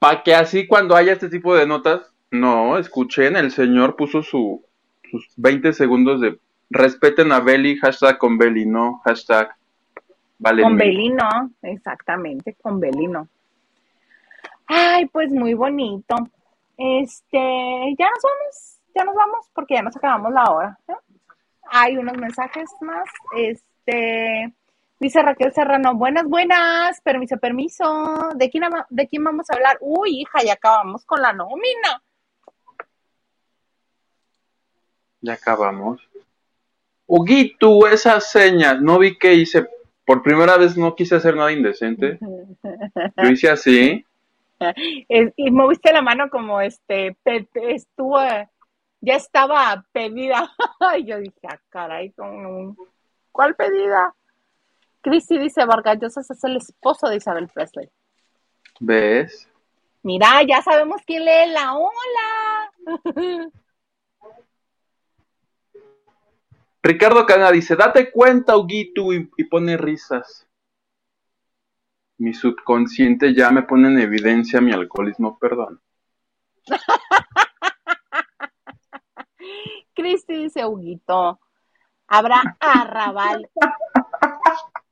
[0.00, 4.64] Para que así cuando haya este tipo de notas, no, escuchen, el señor puso su,
[5.08, 6.40] sus 20 segundos de
[6.70, 9.54] respeten a Beli, hashtag con Beli, no, hashtag
[10.40, 10.64] vale.
[10.64, 13.28] Con Belino, exactamente, con Belino.
[14.66, 16.16] Ay, pues muy bonito.
[16.76, 20.78] Este, ya nos vamos, ya nos vamos porque ya nos acabamos la hora.
[20.88, 20.94] ¿eh?
[21.70, 23.08] Hay unos mensajes más.
[23.36, 23.71] Este,
[24.98, 28.30] dice Raquel Serrano, buenas, buenas, permiso, permiso.
[28.34, 29.78] ¿De quién, ¿De quién vamos a hablar?
[29.80, 32.02] Uy, hija, ya acabamos con la nómina.
[35.20, 36.00] Ya acabamos.
[37.06, 39.68] Huguito, esas señas, no vi que hice,
[40.04, 42.18] por primera vez no quise hacer nada indecente.
[43.16, 44.06] Yo hice así.
[45.36, 48.20] Y moviste la mano como este, estuvo,
[49.00, 50.52] ya estaba pedida.
[50.98, 52.76] Y yo dije, ah, caray, ¿cómo?
[53.32, 54.14] ¿Cuál pedida?
[55.00, 57.90] Cristi dice, Vargas Llosa es el esposo de Isabel Presley.
[58.78, 59.48] ¿Ves?
[60.02, 62.72] Mira, ya sabemos quién lee la hola.
[66.84, 70.48] Ricardo Cana dice, date cuenta, Huguito, y, y pone risas.
[72.18, 75.80] Mi subconsciente ya me pone en evidencia mi alcoholismo, perdón.
[79.94, 81.38] Cristi dice, Huguito,
[82.12, 83.50] habrá arrabal.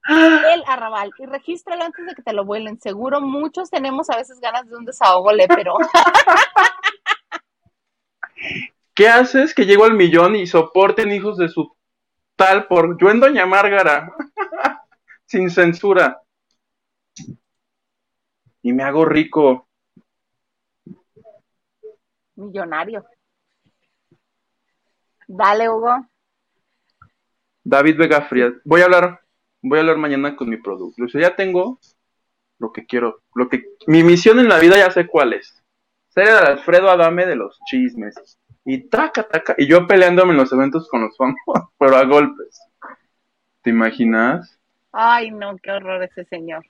[0.08, 1.12] El arrabal.
[1.18, 2.80] Y regístralo antes de que te lo vuelen.
[2.80, 5.74] Seguro muchos tenemos a veces ganas de un desahogo, pero
[8.94, 11.76] ¿Qué haces que llego al millón y soporten hijos de su
[12.36, 14.12] tal por yo en Doña Márgara?
[15.26, 16.22] Sin censura.
[18.62, 19.68] Y me hago rico.
[22.34, 23.04] millonario.
[25.28, 26.09] Dale, Hugo.
[27.70, 28.52] David Vega Frías.
[28.64, 29.20] Voy a hablar,
[29.62, 31.04] voy a hablar mañana con mi producto.
[31.04, 31.78] O sea, ya tengo
[32.58, 35.62] lo que quiero, lo que mi misión en la vida ya sé cuál es.
[36.08, 38.38] Ser el Alfredo Adame de los chismes.
[38.64, 39.54] Y taca, taca.
[39.56, 42.60] Y yo peleándome en los eventos con los famosos, pero a golpes.
[43.62, 44.58] ¿Te imaginas?
[44.90, 46.66] Ay, no, qué horror ese señor.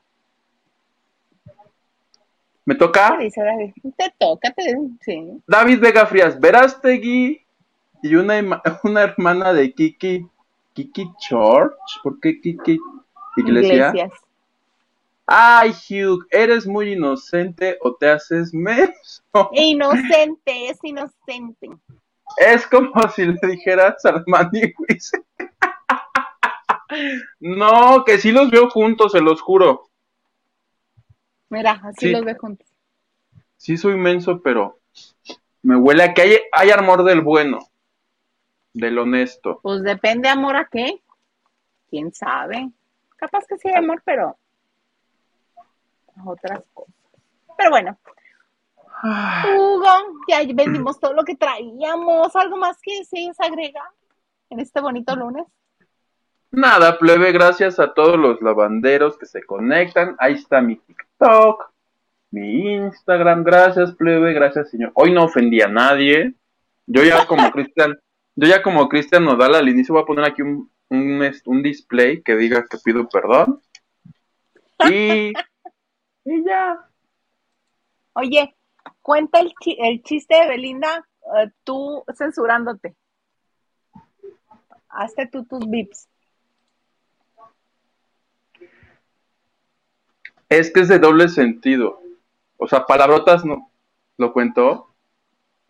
[2.67, 3.17] ¿Me toca?
[3.17, 3.73] ¿Qué dice David?
[3.97, 4.77] Te toca, te...
[5.01, 5.43] sí.
[5.47, 7.43] David Vega Frías, Verástegui
[8.03, 10.29] y una hermana de Kiki,
[10.75, 12.79] Kiki Church, ¿por qué Kiki
[13.37, 13.89] Iglesia?
[13.89, 14.13] Iglesias.
[15.27, 19.23] Ay, Hugh, eres muy inocente o te haces menso.
[19.53, 21.71] Inocente, es inocente.
[22.37, 25.13] Es como si le dijeras al Maniwis.
[27.39, 29.89] No, que sí los veo juntos, se los juro.
[31.49, 32.13] Mira, así Sí.
[32.13, 32.67] los ve juntos.
[33.57, 34.79] Sí soy menso, pero
[35.63, 37.59] me huele a que hay, hay amor del bueno,
[38.73, 39.61] del honesto.
[39.63, 41.03] Pues depende, amor, a qué.
[41.89, 42.71] ¿Quién sabe?
[43.17, 44.37] Capaz que sí hay amor, pero
[46.25, 46.95] otras cosas.
[47.57, 47.99] Pero bueno,
[49.03, 49.89] Hugo,
[50.29, 52.35] ya vendimos todo lo que traíamos.
[52.37, 53.89] ¿Algo más que desees agregar
[54.51, 55.47] en este bonito lunes?
[56.51, 60.17] Nada, plebe, gracias a todos los lavanderos que se conectan.
[60.19, 61.71] Ahí está mi TikTok,
[62.31, 63.45] mi Instagram.
[63.45, 64.91] Gracias, plebe, gracias, señor.
[64.95, 66.35] Hoy no ofendí a nadie.
[66.87, 67.99] Yo ya como Cristian,
[68.37, 72.37] yo ya como Cristian Nodal al inicio voy a poner aquí un, un, display que
[72.37, 73.61] diga que pido perdón.
[74.91, 75.33] Y,
[76.25, 76.89] y ya.
[78.15, 78.57] Oye,
[79.03, 81.07] cuenta el, chi- el chiste de Belinda,
[81.39, 82.97] eh, tú censurándote.
[84.89, 86.09] Hazte tú tus vips.
[90.49, 92.03] Es que es de doble sentido.
[92.57, 93.71] O sea, palabrotas no.
[94.19, 94.90] ¿Lo cuento?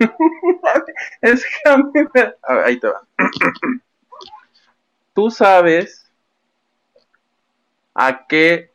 [1.20, 3.03] es que a mí a ver, ahí te va.
[5.14, 6.11] Tú sabes
[7.94, 8.72] a qué,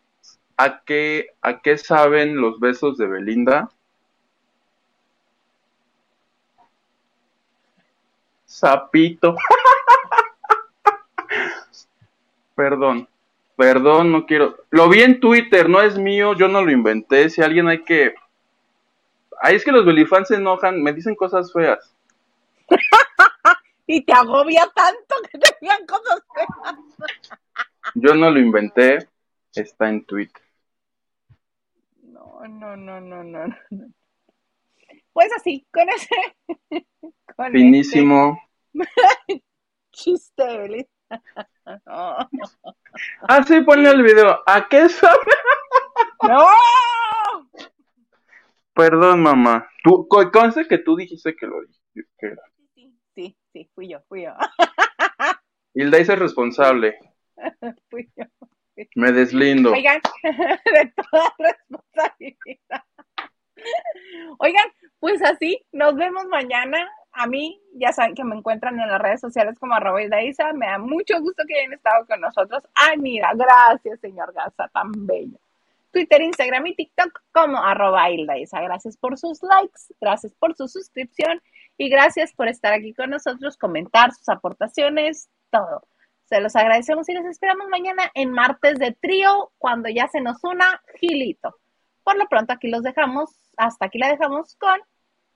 [0.58, 3.70] a qué, a qué saben los besos de Belinda.
[8.46, 9.36] Sapito.
[12.56, 13.08] Perdón.
[13.58, 14.58] Perdón, no quiero.
[14.70, 17.30] Lo vi en Twitter, no es mío, yo no lo inventé.
[17.30, 18.16] Si alguien hay que.
[19.42, 21.94] Ahí es que los belifans se enojan, me dicen cosas feas.
[23.88, 26.76] Y te agobia tanto que te digan cosas feas.
[27.94, 29.08] Yo no lo inventé,
[29.54, 30.42] está en Twitter.
[32.02, 33.88] No, no, no, no, no, no.
[35.14, 36.10] Pues así, con ese.
[37.36, 38.40] Con Finísimo.
[38.74, 39.44] ese
[39.92, 40.88] chiste, Beli.
[41.86, 42.18] No.
[43.28, 44.40] Ah, sí, ponle el video.
[44.48, 45.20] ¿A qué sabe?
[46.24, 46.48] ¡No!
[48.76, 49.68] Perdón, mamá.
[49.84, 51.80] Tú, co- conste que tú dijiste que lo dije.
[52.20, 52.42] que era.
[52.76, 54.34] Sí, sí, sí, fui yo, fui yo.
[55.74, 56.98] Hilda es responsable.
[57.90, 58.26] Fui yo.
[58.96, 59.72] Me deslindo.
[59.72, 62.84] Oigan, de toda responsabilidad.
[64.40, 64.66] Oigan,
[65.00, 66.88] pues así, nos vemos mañana.
[67.14, 70.52] A mí, ya saben que me encuentran en las redes sociales como arroba Hilda Isa.
[70.54, 72.64] Me da mucho gusto que hayan estado con nosotros.
[72.74, 75.38] Ay, mira, gracias, señor Garza, tan bello.
[75.96, 78.60] Twitter, Instagram y TikTok como arroba Hilda Isa.
[78.60, 81.42] Gracias por sus likes, gracias por su suscripción
[81.78, 85.88] y gracias por estar aquí con nosotros, comentar sus aportaciones, todo.
[86.26, 90.44] Se los agradecemos y los esperamos mañana en martes de trío, cuando ya se nos
[90.44, 91.56] una Gilito.
[92.04, 94.78] Por lo pronto aquí los dejamos, hasta aquí la dejamos con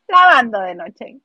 [0.09, 1.21] Lavando de Noche.